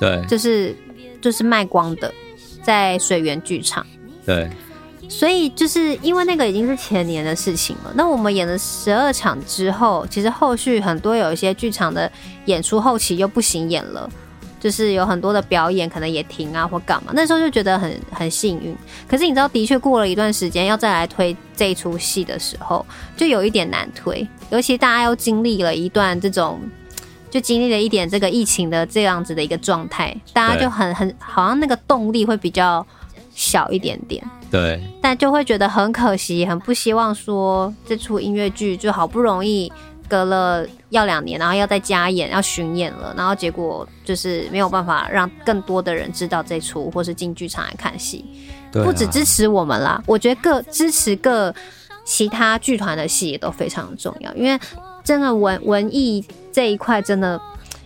[0.00, 0.74] 对，就是
[1.20, 2.12] 就是卖光的，
[2.62, 3.86] 在水源剧场，
[4.24, 4.50] 对。
[5.08, 7.92] 所以就是因为那个已经是前年的事情了。
[7.94, 12.10] 那我们演了十二场之后，其实后续很多有一些剧场的
[12.46, 14.10] 演出后期又不行演了，
[14.58, 17.12] 就是有很多的表演可能也停啊或干嘛。
[17.14, 18.76] 那时候就觉得很很幸运。
[19.06, 22.84] 可是你知道，的确过了一段时间要再来推这出戏的时候，
[23.16, 24.26] 就有一点难推。
[24.50, 26.60] 尤其大家又经历了一段这种，
[27.30, 32.84] 就经历了一点这个疫情的这样子的一个状态，大家就很很好像那个动力会比较
[33.34, 34.22] 小一点点。
[34.50, 39.70] 对，但就会觉得很可惜，很不希望说这出音乐剧就好不容易
[40.08, 48.24] 隔了要两年，然后要再加演，要巡演了，然后结果就是没有办法让更多的人知道这出，或是进剧场来看戏。
[48.70, 51.52] 对啊，不只支持我们啦，我觉得各支持各
[52.04, 54.58] 其他剧团的戏也都非常重要，因为
[55.02, 57.40] 真的文文艺这一块真的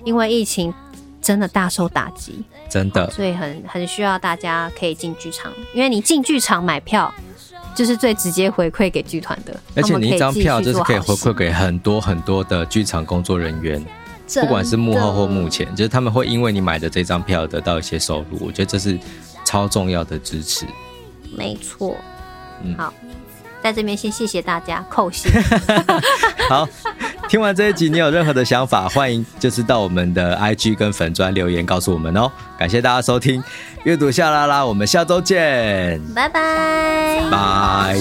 [0.04, 0.72] 因为疫情
[1.20, 2.42] 真的大受打击。
[2.68, 7.12] 真的，所以很很需要大家可以进剧场，因为你进剧场买票，
[7.74, 9.58] 就是最直接回馈给剧团的。
[9.74, 13.84] 而且你一张票就是可以回馈给很多很多的剧场工作人员，
[14.40, 18.38] 不管是幕后或幕前，就是他们会因为你买的这张票得到一些收入。
[18.40, 18.98] 我觉得这是
[19.44, 20.64] 超重要的支持。
[21.36, 21.96] 没错，
[22.62, 22.92] 嗯，好。
[23.62, 25.28] 在这边先谢谢大家扣戏。
[26.48, 26.66] 好，
[27.30, 32.28] 听完这一集，你有任何的想法，欢迎就是到我们的 IG 跟粉专留言告诉我们哦。
[32.58, 33.40] 感谢大家收听
[33.84, 37.96] 阅读夏拉拉，我们下周见，拜拜，拜。